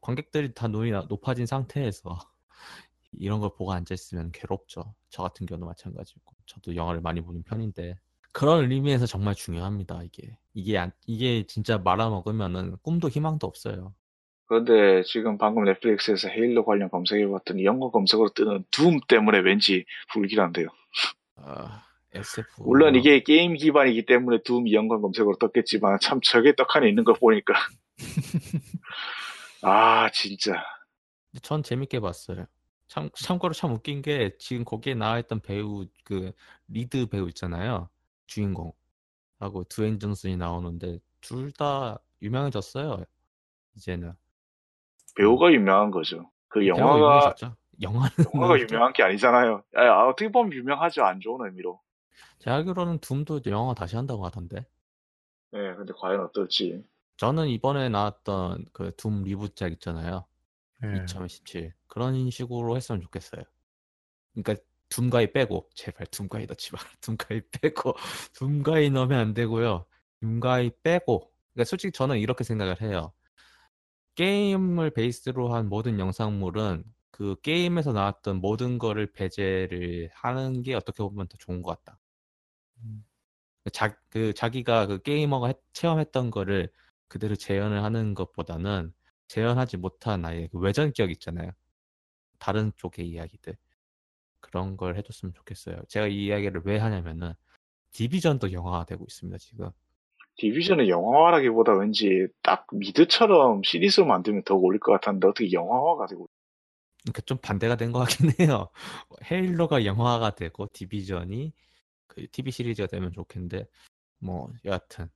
관객들이 0.00 0.54
다 0.54 0.68
눈이 0.68 0.92
나- 0.92 1.06
높아진 1.08 1.46
상태에서 1.46 2.18
이런 3.12 3.40
걸 3.40 3.50
보고 3.56 3.72
앉아 3.72 3.94
있으면 3.94 4.30
괴롭죠. 4.32 4.94
저 5.08 5.22
같은 5.24 5.46
경우도 5.46 5.66
마찬가지고 5.66 6.20
저도 6.46 6.76
영화를 6.76 7.00
많이 7.00 7.20
보는 7.20 7.42
편인데 7.44 7.96
그런 8.32 8.70
의미에서 8.70 9.06
정말 9.06 9.34
중요합니다. 9.34 10.02
이게 10.02 10.36
이게 10.54 10.78
안- 10.78 10.92
이게 11.06 11.44
진짜 11.46 11.78
말아먹으면은 11.78 12.76
꿈도 12.82 13.08
희망도 13.08 13.46
없어요. 13.46 13.94
그런데 14.46 15.02
지금 15.04 15.38
방금 15.38 15.64
넷플릭스에서 15.64 16.28
헤일로 16.28 16.64
관련 16.64 16.90
검색해봤더니 16.90 17.64
영어 17.64 17.90
검색으로 17.90 18.30
뜨는 18.30 18.64
둠 18.70 19.00
때문에 19.08 19.38
왠지 19.38 19.84
불길한데요. 20.12 20.68
아, 21.36 21.84
SF 22.12 22.62
물론 22.62 22.94
이게 22.94 23.22
게임 23.22 23.54
기반이기 23.54 24.04
때문에 24.04 24.42
Doom 24.44 24.70
연관 24.72 25.00
검색으로 25.00 25.36
떴겠지만 25.38 25.98
참 26.00 26.20
저게 26.22 26.54
떡하니 26.54 26.88
있는 26.88 27.04
거 27.04 27.14
보니까 27.14 27.54
아 29.62 30.10
진짜 30.12 30.62
전 31.40 31.62
재밌게 31.62 32.00
봤어요. 32.00 32.46
참 32.92 33.08
참고로 33.14 33.54
참 33.54 33.72
웃긴 33.72 34.02
게 34.02 34.36
지금 34.38 34.64
거기에 34.66 34.92
나와있던 34.94 35.40
배우 35.40 35.86
그 36.04 36.32
리드 36.68 37.06
배우 37.06 37.26
있잖아요. 37.28 37.88
주인공 38.26 38.72
하고 39.40 39.64
드웨인 39.64 39.98
존슨이 39.98 40.36
나오는데 40.36 40.98
둘 41.22 41.52
다 41.52 41.98
유명해졌어요. 42.22 43.04
이제는 43.76 44.12
배우가 45.16 45.52
유명한 45.52 45.90
거죠. 45.90 46.30
그 46.48 46.60
배우가 46.60 46.80
영화가 46.82 46.98
유명해졌죠. 46.98 47.56
영화는 47.80 48.10
영화가 48.34 48.60
유명한 48.60 48.92
게 48.92 49.02
아니잖아요. 49.02 49.64
아, 49.76 50.06
어떻게 50.08 50.30
보면 50.30 50.52
유명하죠. 50.52 51.02
안 51.04 51.20
좋은 51.20 51.46
의미로. 51.46 51.80
제가 52.40 52.56
알기로는 52.56 52.98
둠도 52.98 53.40
영화 53.46 53.72
다시 53.74 53.96
한다고 53.96 54.24
하던데. 54.26 54.66
네, 55.52 55.74
근데 55.76 55.92
과연 55.96 56.20
어떨지. 56.24 56.84
저는 57.16 57.48
이번에 57.48 57.88
나왔던 57.88 58.66
그 58.72 58.90
둠 58.96 59.22
리부트작 59.24 59.72
있잖아요. 59.72 60.26
예. 60.84 61.02
2017 61.04 61.72
그런 61.86 62.30
식으로 62.30 62.76
했으면 62.76 63.00
좋겠어요. 63.02 63.42
그러니까 64.34 64.62
둠가이 64.88 65.32
빼고 65.32 65.70
제발 65.74 66.06
둠가이 66.06 66.46
넣지 66.46 66.72
마. 66.72 66.78
둠가이 67.00 67.40
빼고 67.50 67.94
둠가이 68.34 68.90
넣으면 68.90 69.18
안 69.18 69.34
되고요. 69.34 69.86
둠가이 70.20 70.70
빼고 70.82 71.30
그러니까 71.52 71.68
솔직히 71.68 71.92
저는 71.92 72.18
이렇게 72.18 72.44
생각을 72.44 72.80
해요. 72.80 73.12
게임을 74.14 74.90
베이스로 74.90 75.54
한 75.54 75.68
모든 75.68 75.98
영상물은 75.98 76.84
그 77.10 77.36
게임에서 77.42 77.92
나왔던 77.92 78.36
모든 78.40 78.78
거를 78.78 79.10
배제를 79.12 80.10
하는 80.12 80.62
게 80.62 80.74
어떻게 80.74 81.02
보면 81.02 81.28
더 81.28 81.36
좋은 81.38 81.62
것 81.62 81.82
같다. 81.82 81.98
음. 82.78 83.04
자, 83.72 83.96
그 84.10 84.32
자기가 84.34 84.86
그 84.86 85.02
게이머가 85.02 85.48
했- 85.48 85.60
체험했던 85.72 86.30
거를 86.30 86.70
그대로 87.08 87.36
재현을 87.36 87.82
하는 87.84 88.14
것보다는 88.14 88.92
재현하지 89.32 89.78
못한 89.78 90.26
아예 90.26 90.46
그 90.52 90.58
외전격 90.58 91.10
있잖아요. 91.12 91.52
다른 92.38 92.70
쪽의 92.76 93.08
이야기들 93.08 93.56
그런 94.40 94.76
걸 94.76 94.96
해줬으면 94.98 95.32
좋겠어요. 95.32 95.82
제가 95.88 96.06
이 96.08 96.26
이야기를 96.26 96.62
왜 96.66 96.76
하냐면은 96.76 97.32
디비전도 97.92 98.52
영화가 98.52 98.84
되고 98.84 99.06
있습니다 99.08 99.38
지금. 99.38 99.70
디비전은 100.36 100.88
영화화라기보다 100.88 101.72
왠지 101.74 102.26
딱 102.42 102.66
미드처럼 102.72 103.62
시리즈로 103.62 104.06
만들면 104.06 104.42
더 104.44 104.54
어울릴 104.54 104.80
것 104.80 104.92
같았는데 104.92 105.28
어떻게 105.28 105.50
영화화가 105.52 106.06
되고 106.06 106.28
그러니까 107.02 107.22
좀 107.22 107.38
반대가 107.38 107.76
된 107.76 107.90
것 107.92 108.00
같긴 108.00 108.32
해요. 108.38 108.68
헤일로가 109.32 109.86
영화가 109.86 110.34
되고 110.34 110.66
디비전이 110.74 111.54
그 112.06 112.26
TV 112.30 112.52
시리즈가 112.52 112.86
되면 112.86 113.12
좋겠는데 113.14 113.66
뭐 114.18 114.52
여하튼 114.66 115.08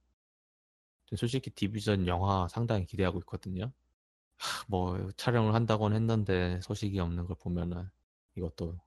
솔직히 1.16 1.50
디비전 1.50 2.06
영화 2.06 2.48
상당히 2.48 2.86
기대하고 2.86 3.18
있거든요. 3.20 3.72
하, 4.38 4.64
뭐 4.68 5.10
촬영을 5.16 5.54
한다고는 5.54 5.96
했는데 5.96 6.60
소식이 6.62 6.98
없는 7.00 7.26
걸 7.26 7.36
보면은 7.40 7.88
이것도 8.36 8.78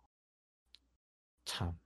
참 1.45 1.77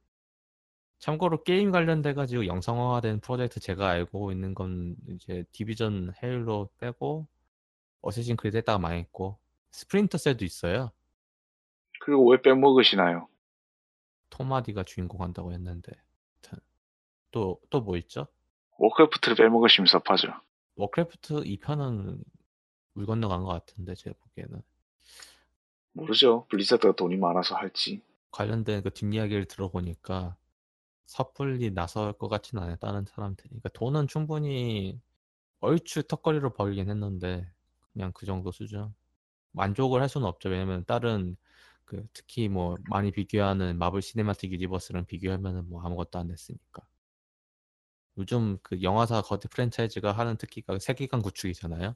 참고로 0.99 1.43
게임 1.43 1.71
관련돼 1.71 2.13
가지고 2.13 2.45
영상화된 2.47 3.19
프로젝트 3.21 3.59
제가 3.59 3.89
알고 3.89 4.31
있는 4.31 4.53
건 4.53 4.95
이제 5.09 5.43
Division 5.51 6.13
Halo 6.21 6.69
빼고 6.77 7.27
Assassin's 8.01 8.35
Creed 8.37 8.57
했다가 8.57 8.79
망했고 8.79 9.37
Splinter 9.71 10.17
Cell도 10.17 10.45
있어요. 10.45 10.91
그리고 11.99 12.29
왜 12.31 12.41
빼먹으시나요? 12.41 13.27
톰 14.29 14.47
하디가 14.47 14.83
주인공 14.83 15.21
한다고 15.21 15.51
했는데 15.53 15.91
또 17.31 17.59
또 17.69 17.81
뭐 17.81 17.97
있죠? 17.97 18.27
Warcraft를 18.77 19.35
빼먹으시면 19.35 19.87
섭하죠. 19.87 20.33
Warcraft 20.75 21.43
2편은 21.43 22.23
물 22.93 23.05
건너간 23.05 23.41
것 23.43 23.47
같은데 23.47 23.95
제가 23.95 24.15
보기에는. 24.19 24.61
모르죠. 25.93 26.45
Blizzard가 26.49 26.95
돈이 26.95 27.17
많아서 27.17 27.55
할지. 27.55 28.01
관련된 28.31 28.81
그 28.83 28.91
뒷이야기를 28.91 29.45
들어보니까 29.45 30.35
섣불리 31.05 31.71
나설 31.71 32.13
것 32.13 32.29
같지는 32.29 32.63
않아요 32.63 32.77
다른 32.77 33.05
사람들이. 33.05 33.49
그러니까 33.49 33.69
돈은 33.69 34.07
충분히 34.07 34.99
얼추 35.61 36.03
턱걸이로 36.03 36.53
벌긴 36.53 36.89
했는데 36.89 37.51
그냥 37.93 38.11
그 38.13 38.25
정도 38.25 38.51
수준? 38.51 38.93
만족을 39.53 40.01
할 40.01 40.09
수는 40.09 40.27
없죠. 40.27 40.49
왜냐면 40.49 40.85
다른 40.85 41.37
그 41.85 42.05
특히 42.13 42.49
뭐 42.49 42.75
많이 42.89 43.11
비교하는 43.11 43.77
Marvel 43.77 44.01
Cinematic 44.01 44.51
Universe랑 44.53 45.05
비교하면은 45.05 45.69
뭐 45.69 45.83
아무것도 45.83 46.19
안 46.19 46.27
됐으니까. 46.27 46.83
요즘 48.17 48.57
그 48.63 48.81
영화사 48.81 49.21
거대 49.21 49.47
프랜차이즈가 49.49 50.11
하는 50.11 50.37
특기가 50.37 50.77
세계관 50.79 51.21
구축이잖아요 51.21 51.95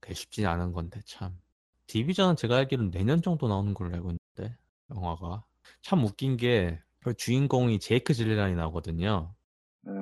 그게 0.00 0.14
쉽지 0.14 0.46
않은 0.46 0.72
건데 0.72 1.00
참 1.04 1.38
디비전은 1.86 2.36
제가 2.36 2.56
알기로는 2.56 2.90
내년 2.90 3.22
정도 3.22 3.48
나오는 3.48 3.72
걸로 3.74 3.94
알고 3.94 4.10
있는데 4.36 4.56
영화가 4.90 5.44
참 5.82 6.04
웃긴 6.04 6.36
게그 6.36 7.14
주인공이 7.16 7.78
제이크 7.80 8.14
질레란이 8.14 8.54
나오거든요. 8.54 9.34
네. 9.82 9.92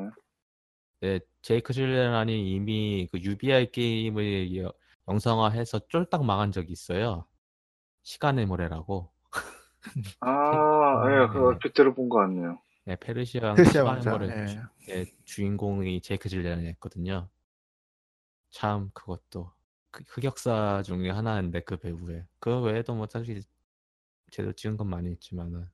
네, 1.01 1.21
제이크 1.43 1.73
질레란이 1.73 2.53
이미 2.53 3.09
그 3.13 3.19
UBI 3.21 3.71
게임을 3.71 4.57
여- 4.57 4.73
영상화해서 5.09 5.81
쫄딱 5.89 6.25
망한 6.25 6.53
적이 6.53 6.73
있어요. 6.73 7.27
시간의 8.03 8.47
모래라고. 8.47 9.13
아, 10.21 11.05
음, 11.05 11.11
예, 11.13 11.27
그 11.29 11.39
네. 11.39 11.45
얼핏 11.45 11.75
들어본 11.75 12.09
것 12.09 12.19
같네요. 12.19 12.59
네, 12.85 12.97
페르시아 12.97 13.55
시간의. 13.57 14.05
모래 14.05 14.27
예. 14.43 14.47
주- 14.47 14.61
네, 14.89 15.05
주인공이 15.25 16.01
제이크 16.01 16.29
질레란이었거든요. 16.29 17.29
참 18.51 18.91
그것도 18.95 19.51
그 19.51 19.56
흑역사 20.09 20.83
중에 20.85 21.11
하나인데 21.11 21.61
그 21.61 21.77
배우의 21.77 22.27
그 22.39 22.61
외에도 22.61 22.95
뭐 22.95 23.07
사실 23.11 23.43
제대로 24.31 24.53
찍은 24.53 24.77
건 24.77 24.89
많이 24.89 25.13
있지만은 25.13 25.69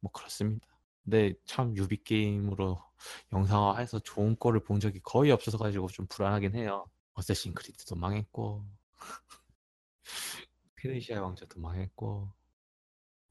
뭐 0.00 0.10
그렇습니다. 0.12 0.66
근데 1.04 1.34
참 1.44 1.76
유비 1.76 2.02
게임으로 2.04 2.82
영상화해서 3.32 4.00
좋은 4.00 4.36
거를 4.38 4.60
본 4.60 4.80
적이 4.80 5.00
거의 5.00 5.30
없어서 5.30 5.58
가지고 5.58 5.88
좀 5.88 6.06
불안하긴 6.08 6.54
해요. 6.54 6.88
어쌔신 7.14 7.54
크리드도 7.54 7.96
망했고 7.96 8.66
페르시아 10.76 11.22
왕자도 11.22 11.60
망했고 11.60 12.32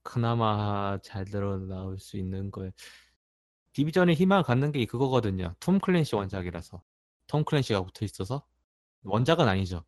그나마 0.04 1.00
잘대로 1.04 1.58
나올 1.66 2.00
수 2.00 2.18
있는 2.18 2.52
거에 2.52 2.72
디비전에 3.74 4.14
희망을 4.14 4.44
갖는 4.44 4.72
게 4.72 4.86
그거거든요. 4.86 5.54
톰 5.60 5.80
클랜시 5.80 6.16
원작이라서 6.16 6.82
톰 7.28 7.44
클랜시가 7.44 7.84
붙어 7.84 8.06
있어서 8.06 8.46
원작은 9.06 9.48
아니죠. 9.48 9.84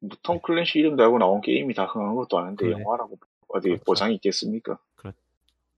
뭐톰 0.00 0.40
클랜시 0.42 0.78
이름 0.78 0.96
달고 0.96 1.18
나온 1.18 1.40
게임이 1.40 1.74
다 1.74 1.84
흥한 1.86 2.14
것도 2.16 2.38
아닌데 2.38 2.64
그래. 2.66 2.72
영화라고 2.80 3.18
어디 3.48 3.68
그렇죠. 3.68 3.84
보장이 3.84 4.14
있겠습니까? 4.16 4.78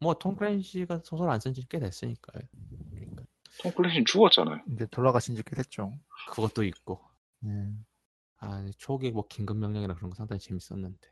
뭐톰 0.01 0.37
클랜시가 0.37 1.01
소설 1.05 1.31
안 1.31 1.39
쓴 1.41 1.55
지 1.55 1.67
꽤 1.69 1.79
됐으니까요. 1.79 2.43
그러니까 2.91 3.23
톰 3.63 3.73
클랜시는 3.73 4.05
죽었잖아요. 4.07 4.61
이제 4.73 4.87
돌아가신 4.91 5.35
지 5.35 5.43
꽤 5.43 5.57
됐죠. 5.57 5.93
그것도 6.31 6.65
있고 6.65 7.01
네. 7.41 7.73
아 8.39 8.67
초기 8.79 9.11
뭐 9.11 9.27
긴급 9.29 9.57
명령이나 9.57 9.95
그런 9.95 10.11
거 10.11 10.17
상당히 10.17 10.41
재밌었는데 10.41 11.09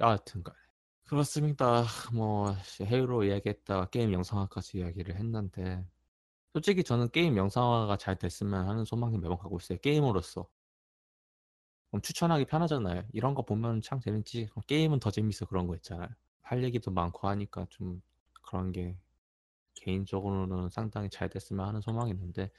여하튼간 0.00 0.54
그렇습니다. 1.08 1.84
뭐 2.14 2.54
헤이로 2.80 3.24
이야기했다가 3.24 3.90
게임 3.90 4.12
영상화까지 4.12 4.78
이야기를 4.78 5.16
했는데 5.16 5.84
솔직히 6.52 6.82
저는 6.82 7.10
게임 7.10 7.36
영상화가 7.36 7.96
잘 7.96 8.16
됐으면 8.16 8.66
하는 8.68 8.84
소망이 8.84 9.18
매번 9.18 9.38
가고 9.38 9.58
있어요. 9.58 9.78
게임으로서 9.78 10.48
추천하기 12.00 12.46
편하잖아요. 12.46 13.04
이런 13.12 13.34
거 13.34 13.42
보면 13.44 13.82
참 13.82 14.00
재밌지. 14.00 14.48
게임은 14.66 15.00
더 15.00 15.10
재밌어 15.10 15.46
그런 15.46 15.66
거 15.66 15.74
있잖아요. 15.76 16.08
할 16.42 16.64
얘기도 16.64 16.90
많고 16.90 17.28
하니까 17.28 17.66
좀 17.70 18.00
그런 18.42 18.72
게 18.72 18.96
개인적으로는 19.74 20.70
상당히 20.70 21.10
잘 21.10 21.28
됐으면 21.28 21.66
하는 21.66 21.80
소망이 21.80 22.10
있는데 22.12 22.50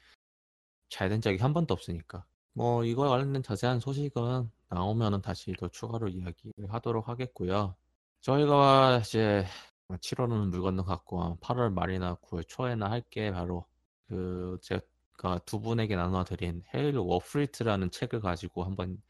잘 0.88 1.08
된 1.08 1.20
적이 1.20 1.38
한 1.38 1.52
번도 1.54 1.74
없으니까 1.74 2.24
뭐 2.52 2.84
이거 2.84 3.08
관련된 3.08 3.42
자세한 3.42 3.80
소식은 3.80 4.50
나오면은 4.68 5.22
다시 5.22 5.52
더 5.58 5.68
추가로 5.68 6.08
이야기를 6.08 6.72
하도록 6.72 7.08
하겠고요. 7.08 7.74
저희가 8.20 9.00
이제 9.04 9.44
7월은 9.88 10.50
물 10.50 10.62
건너갔고 10.62 11.38
8월 11.40 11.72
말이나 11.72 12.16
9월 12.16 12.44
초에나 12.46 12.90
할 12.90 13.02
게 13.10 13.30
바로 13.32 13.66
그 14.08 14.58
제가 14.62 15.38
두 15.46 15.60
분에게 15.60 15.96
나눠드린 15.96 16.62
Halo 16.74 17.06
Warfleet이라는 17.06 17.90
책을 17.90 18.20
가지고 18.20 18.64
한번 18.64 19.02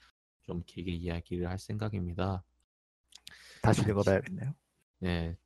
좀 0.46 0.62
길게 0.66 0.92
이야기를 0.92 1.48
할 1.48 1.58
생각입니다. 1.58 2.44
다시 3.62 3.82
읽어봐야겠네요. 3.82 4.54
네, 5.00 5.36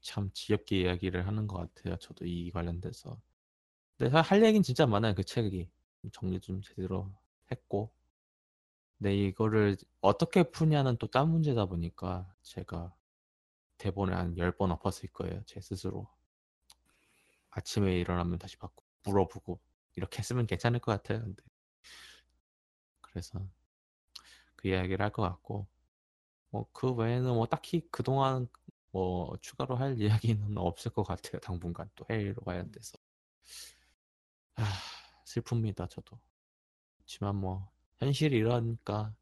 참 0.00 0.30
지겹게 0.32 0.80
이야기를 0.82 1.26
하는 1.26 1.46
것 1.46 1.58
같아요. 1.74 1.96
저도 1.96 2.26
이 2.26 2.50
관련돼서. 2.50 3.20
근데 3.98 4.10
사- 4.10 4.20
할 4.22 4.44
얘기는 4.44 4.62
진짜 4.62 4.86
많아요. 4.86 5.14
그 5.14 5.24
책이 5.24 5.70
정리 6.12 6.40
좀 6.40 6.62
제대로 6.62 7.12
했고. 7.50 7.92
근데 8.98 9.16
이거를 9.16 9.76
어떻게 10.00 10.42
푸냐는 10.44 10.96
또 10.98 11.06
딴 11.08 11.30
문제다 11.30 11.66
보니까 11.66 12.32
제가 12.42 12.94
대본을 13.78 14.16
한 14.16 14.36
10번 14.36 14.70
엎었을 14.72 15.10
거예요. 15.12 15.42
제 15.46 15.60
스스로. 15.60 16.08
아침에 17.50 17.98
일어나면 17.98 18.38
다시 18.38 18.56
받고 18.56 18.84
물어보고 19.04 19.60
이렇게 19.96 20.18
했으면 20.18 20.46
괜찮을 20.46 20.80
것 20.80 20.92
같아요. 20.92 21.20
근데 21.22 21.42
그래서 23.00 23.40
그 24.60 24.68
이야기를 24.68 25.04
할 25.04 25.12
것 25.12 25.22
같고 25.22 25.66
뭐 26.50 26.66
그 26.72 26.92
외에는 26.94 27.28
뭐 27.34 27.46
딱히 27.46 27.82
그동안 27.92 28.48
뭐 28.92 29.36
추가로 29.42 29.76
할 29.76 29.96
이야기는 30.24 30.58
없을 30.58 30.92
것 30.92 31.04
같아요. 31.04 31.40
당분간 31.40 31.90
또 31.96 32.06
해외로 32.10 32.42
관련돼서. 32.42 32.98
아, 34.56 34.64
슬픕니다. 35.26 35.88
저도. 35.90 36.18
그렇지만 36.98 37.36
뭐 37.36 37.70
현실이 37.98 38.36
이러니까 38.36 39.14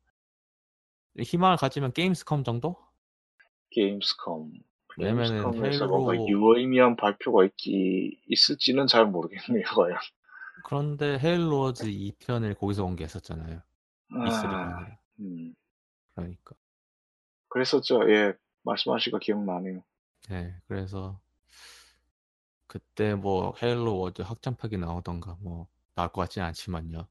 희망을 1.20 1.59
가지면 1.59 1.93
게임스컴 1.93 2.45
정도? 2.45 2.76
게임스컴. 3.70 4.53
왜냐면은 4.97 5.53
게임스컴에서 5.53 5.86
뭔가 5.86 6.14
유의미한 6.16 6.97
발표가 6.97 7.45
있기 7.45 8.20
있을지는 8.26 8.86
잘 8.86 9.07
모르겠네요. 9.07 9.64
과연. 9.74 9.97
그런데 10.62 11.18
헤일로즈 11.18 11.86
2편을 11.89 12.55
거기서 12.55 12.84
공개했었잖아요. 12.84 13.62
E3가 14.24 14.57
아. 14.61 14.99
음. 15.21 15.55
그러니까. 16.14 16.55
그랬었죠. 17.49 18.11
예, 18.11 18.35
말씀하시니까 18.62 19.19
기억나네요. 19.19 19.83
네, 20.29 20.55
그래서 20.66 21.21
그때 22.66 23.14
뭐 23.14 23.55
헤일로 23.62 23.99
워드 23.99 24.23
확장팩이 24.23 24.77
나오던가 24.77 25.37
뭐 25.41 25.66
나올 25.95 26.11
것 26.11 26.21
같지는 26.23 26.47
않지만요. 26.49 27.07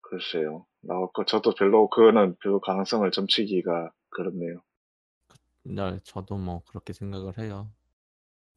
글쎄요. 0.00 0.66
나올 0.80 1.12
거 1.12 1.24
저도 1.24 1.54
별로 1.54 1.90
그거는 1.90 2.36
별로 2.40 2.60
가능성을 2.60 3.10
점치기가 3.10 3.92
그렇네요. 4.08 4.62
네, 5.64 5.98
저도 6.04 6.38
뭐 6.38 6.62
그렇게 6.68 6.92
생각을 6.92 7.38
해요. 7.38 7.70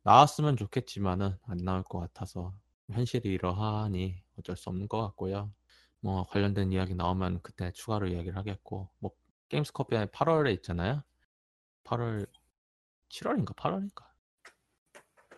나왔으면 0.03 0.55
좋겠지만은 0.55 1.35
안 1.43 1.57
나올 1.57 1.83
것 1.83 1.99
같아서 1.99 2.53
현실이 2.89 3.29
이러하니 3.29 4.23
어쩔 4.39 4.55
수 4.55 4.69
없는 4.69 4.87
것 4.87 5.01
같고요. 5.01 5.51
뭐 6.01 6.25
관련된 6.27 6.71
이야기 6.71 6.95
나오면 6.95 7.41
그때 7.41 7.71
추가로 7.71 8.07
이야기를 8.07 8.35
하겠고 8.37 8.89
뭐 8.99 9.11
게임스컵이 9.49 10.07
8월에 10.07 10.53
있잖아요. 10.55 11.03
8월 11.83 12.27
7월인가 13.09 13.55
8월인가. 13.55 14.03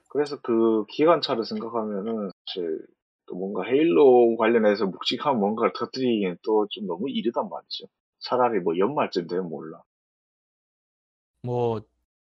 그래서 0.09 0.39
그 0.41 0.85
기간차를 0.89 1.43
생각하면은 1.43 2.31
사실 2.45 2.85
또 3.25 3.35
뭔가 3.35 3.63
헤일로 3.63 4.37
관련해서 4.37 4.85
묵직한 4.85 5.39
뭔가를 5.39 5.73
터뜨리기엔 5.73 6.37
또 6.43 6.67
좀 6.69 6.87
너무 6.87 7.09
이르단 7.09 7.49
말이죠. 7.49 7.87
차라리 8.19 8.59
뭐 8.59 8.77
연말쯤 8.77 9.27
되면 9.27 9.49
몰라. 9.49 9.81
뭐 11.41 11.81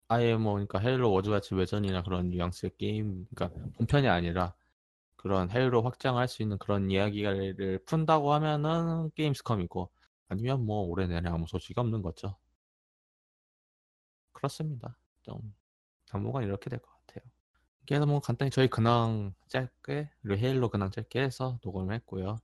아예 0.08 0.36
뭐 0.36 0.54
그러니까 0.54 0.80
헤일로 0.80 1.12
워즈 1.12 1.30
같이 1.30 1.56
외전이나 1.56 2.04
그런 2.04 2.30
뉘앙스의 2.30 2.72
게임 2.78 3.26
그러니까 3.34 3.58
본편이 3.78 4.08
아니라 4.08 4.54
그런 5.20 5.52
헤일로 5.52 5.84
확장할 5.84 6.30
수 6.30 6.42
있는 6.44 6.58
그런 6.60 6.90
이야기를 6.90 7.84
푼다고 7.86 8.32
하면은 8.36 9.12
게임스컴이고 9.16 9.92
아니면 10.30 10.66
뭐 10.66 10.84
올해 10.84 11.08
내내 11.08 11.30
아무 11.30 11.46
소식이 11.46 11.78
없는 11.78 12.02
거죠. 12.02 12.38
그렇습니다. 14.34 14.98
좀 15.22 15.54
당분간 16.08 16.44
이렇게 16.44 16.70
될 16.70 16.80
것 16.80 16.90
같아요. 17.06 17.30
그래서 17.88 18.06
뭐 18.06 18.22
간단히 18.22 18.50
저희 18.52 18.70
근황 18.70 19.34
짧게 19.50 20.10
그리고 20.22 20.40
헤일로 20.42 20.70
근황 20.70 20.92
짧게 20.92 21.22
해서 21.22 21.60
녹음을 21.64 21.94
했고요. 21.96 22.38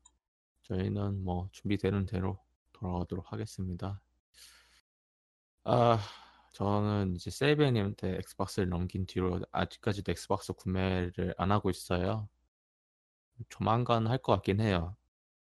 저희는 0.64 1.24
뭐 1.24 1.48
준비되는 1.54 2.08
대로 2.08 2.40
돌아가도록 2.74 3.32
하겠습니다. 3.32 4.02
아 5.64 6.00
저는 6.54 7.16
이제 7.16 7.30
세이베님한테 7.32 8.18
엑스박스를 8.18 8.70
넘긴 8.70 9.06
뒤로 9.06 9.42
아직까지도 9.52 10.12
엑스박스 10.12 10.54
구매를 10.54 11.36
안 11.38 11.52
하고 11.52 11.70
있어요. 11.70 12.28
조만간 13.50 14.08
할 14.08 14.18
것 14.20 14.34
같긴 14.34 14.62
해요. 14.62 14.96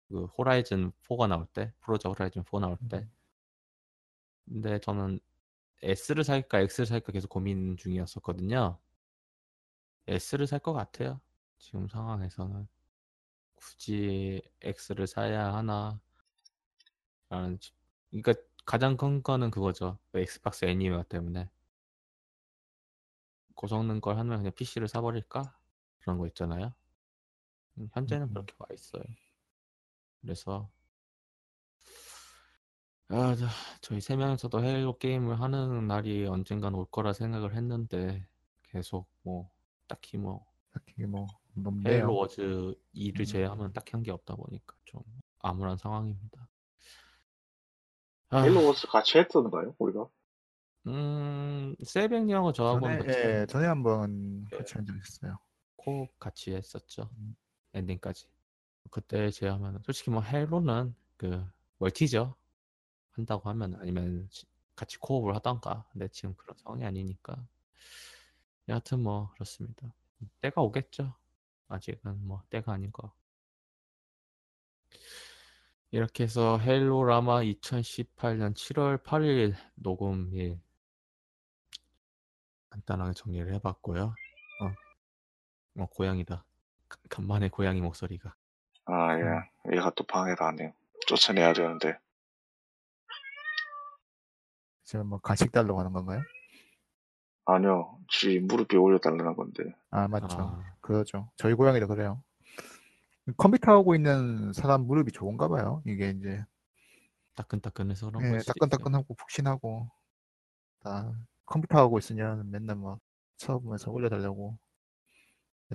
그 0.10 0.26
호라이즌 0.26 0.92
4가 1.02 1.28
나올 1.28 1.48
때, 1.48 1.74
프로자 1.82 2.10
호라이즌 2.10 2.44
4 2.44 2.60
나올 2.60 2.78
때. 2.90 3.08
근데 4.46 4.80
저는 4.80 5.20
S를 5.84 6.24
살까 6.24 6.60
X를 6.62 6.86
살까 6.88 7.12
계속 7.14 7.30
고민 7.30 7.78
중이었었거든요. 7.78 8.80
S를 10.08 10.46
살 10.46 10.60
것 10.60 10.74
같아요. 10.74 11.20
지금 11.58 11.88
상황에서는 11.88 12.68
굳이 13.56 14.42
X를 14.62 15.08
사야 15.08 15.54
하나 15.56 16.00
라는 17.30 17.60
지- 17.60 17.72
그러니까 18.12 18.34
가장 18.66 18.96
큰 18.98 19.24
거는 19.24 19.50
그거죠. 19.52 19.98
그 20.12 20.20
엑스박스 20.20 20.66
애니메어 20.66 21.04
때문에 21.10 21.50
고성능 23.56 24.02
걸 24.02 24.18
하면 24.18 24.40
그냥 24.40 24.52
PC를 24.54 24.90
사버릴까 24.90 25.56
그런 26.00 26.18
거 26.18 26.28
있잖아요. 26.28 26.74
음, 27.78 27.90
현재는 27.94 28.28
음. 28.28 28.34
그렇게 28.34 28.54
와 28.60 28.68
있어요. 28.74 29.04
그래서 30.22 30.70
아, 33.10 33.36
자, 33.36 33.48
저희 33.82 34.00
세 34.00 34.16
명이서도 34.16 34.64
헤일로 34.64 34.98
게임을 34.98 35.42
하는 35.42 35.86
날이 35.88 36.26
언젠간 36.26 36.74
올 36.76 36.86
거라 36.90 37.12
생각을 37.14 37.56
했는데 37.56 38.26
계속 38.64 39.10
뭐 39.24 39.50
딱히 39.88 40.18
뭐 40.18 40.46
딱히 40.72 41.06
뭐 41.06 41.28
없네요. 41.66 42.14
워즈 42.14 42.74
2를 42.94 43.20
음. 43.22 43.26
제외하면 43.26 43.74
딱히 43.74 43.92
한 43.94 44.04
게 44.04 44.12
없다 44.12 44.36
보니까 44.36 44.76
좀 44.86 45.02
암울한 45.40 45.78
상황입니다. 45.78 46.48
아, 48.30 48.44
헤일로 48.44 48.66
워스 48.66 48.88
같이 48.88 49.18
했던가요? 49.18 49.76
우리가? 49.78 50.08
음, 50.88 51.76
세뱅님하고 51.84 52.54
저하고는 52.54 53.00
전에 53.00 53.06
같이 53.06 53.20
예, 53.20 53.46
전에 53.48 53.68
한번 53.68 54.46
예. 54.54 54.58
같이 54.58 54.74
한적 54.76 54.96
있어요. 54.96 55.38
코업 55.76 56.18
같이 56.18 56.54
했었죠. 56.54 57.10
음. 57.18 57.36
엔딩까지. 57.74 58.28
그때 58.90 59.30
제하면 59.32 59.82
솔직히 59.86 60.12
뭐 60.12 60.22
헬로는 60.22 60.96
그 61.18 61.46
멀티죠. 61.78 62.36
한다고 63.12 63.50
하면 63.50 63.76
아니면 63.76 64.28
시- 64.32 64.46
같이 64.76 64.98
코업을 65.00 65.36
하던가. 65.36 65.86
근데 65.92 66.08
지금 66.10 66.36
그런 66.36 66.58
상황이 66.58 66.86
아니니까 66.86 67.46
여하튼 68.68 69.02
뭐 69.02 69.32
그렇습니다. 69.34 69.94
때가 70.42 70.62
오겠죠. 70.62 71.14
아직은 71.68 72.26
뭐 72.28 72.44
때가 72.50 72.74
아닌 72.74 72.92
거. 72.92 73.14
이렇게 75.92 76.24
해서 76.24 76.58
헤일로라마 76.58 77.44
2018년 77.44 78.54
7월 78.56 79.04
8일 79.04 79.56
녹음일 79.76 80.60
간단하게 82.70 83.14
정리를 83.14 83.54
해봤고요. 83.56 84.16
어, 84.62 85.82
어 85.82 85.86
고양이다. 85.88 86.46
가- 86.92 86.98
간만에 87.10 87.48
고양이 87.50 87.80
목소리가. 87.82 88.36
아, 88.86 89.18
예. 89.18 89.76
얘가 89.76 89.92
또 89.92 90.04
방해를 90.04 90.42
하네요. 90.46 90.74
쫓아내야 91.08 91.54
되는데. 91.54 91.98
지금 94.84 95.08
뭐 95.08 95.20
간식 95.20 95.52
달러 95.52 95.74
가는 95.76 95.94
건가요? 95.94 96.22
아니요. 97.46 97.98
지 98.10 98.40
무릎 98.40 98.74
위에 98.74 98.78
올려달라는 98.80 99.36
건데. 99.36 99.64
아 99.90 100.08
맞죠. 100.08 100.38
아, 100.40 100.76
그러죠. 100.82 101.30
저희 101.38 101.54
고양이도 101.54 101.88
그래요. 101.88 102.22
컴퓨터 103.38 103.72
하고 103.72 103.96
있는 103.96 104.52
사람 104.54 104.82
무릎이 104.86 105.12
좋은가 105.12 105.48
봐요. 105.48 105.82
이게 105.86 106.10
이제 106.10 106.46
따끈따끈해서 107.36 108.08
그런 108.08 108.24
예, 108.24 108.28
있어요. 108.38 108.42
따끈따끈하고 108.44 109.14
푹신하고 109.16 109.90
다 110.82 111.12
컴퓨터 111.46 111.78
하고 111.78 111.98
있으면 112.00 112.50
맨날 112.52 112.76
막 112.76 113.00
쳐다보면서 113.38 113.92
올려달라고 113.92 114.58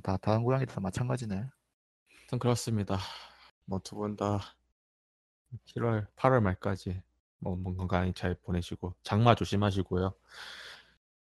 다 0.02 0.16
다른 0.18 0.42
고양이들 0.44 0.74
다 0.74 0.80
마찬가지네. 0.80 1.34
아무튼 1.36 2.38
그렇습니다. 2.38 2.98
뭐 3.66 3.78
두 3.80 3.96
분 3.96 4.16
다 4.16 4.40
7월 5.66 6.06
8월 6.16 6.40
말까지 6.40 7.02
뭐 7.38 7.56
건강히 7.76 8.12
잘 8.12 8.34
보내시고 8.42 8.94
장마 9.02 9.34
조심하시고요. 9.34 10.14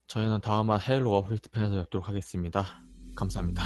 저희는 0.07 0.41
다음화 0.41 0.78
헤일로 0.78 1.16
어플리트 1.16 1.49
편에서 1.51 1.76
뵙도록 1.84 2.09
하겠습니다. 2.09 2.84
감사합니다. 3.16 3.64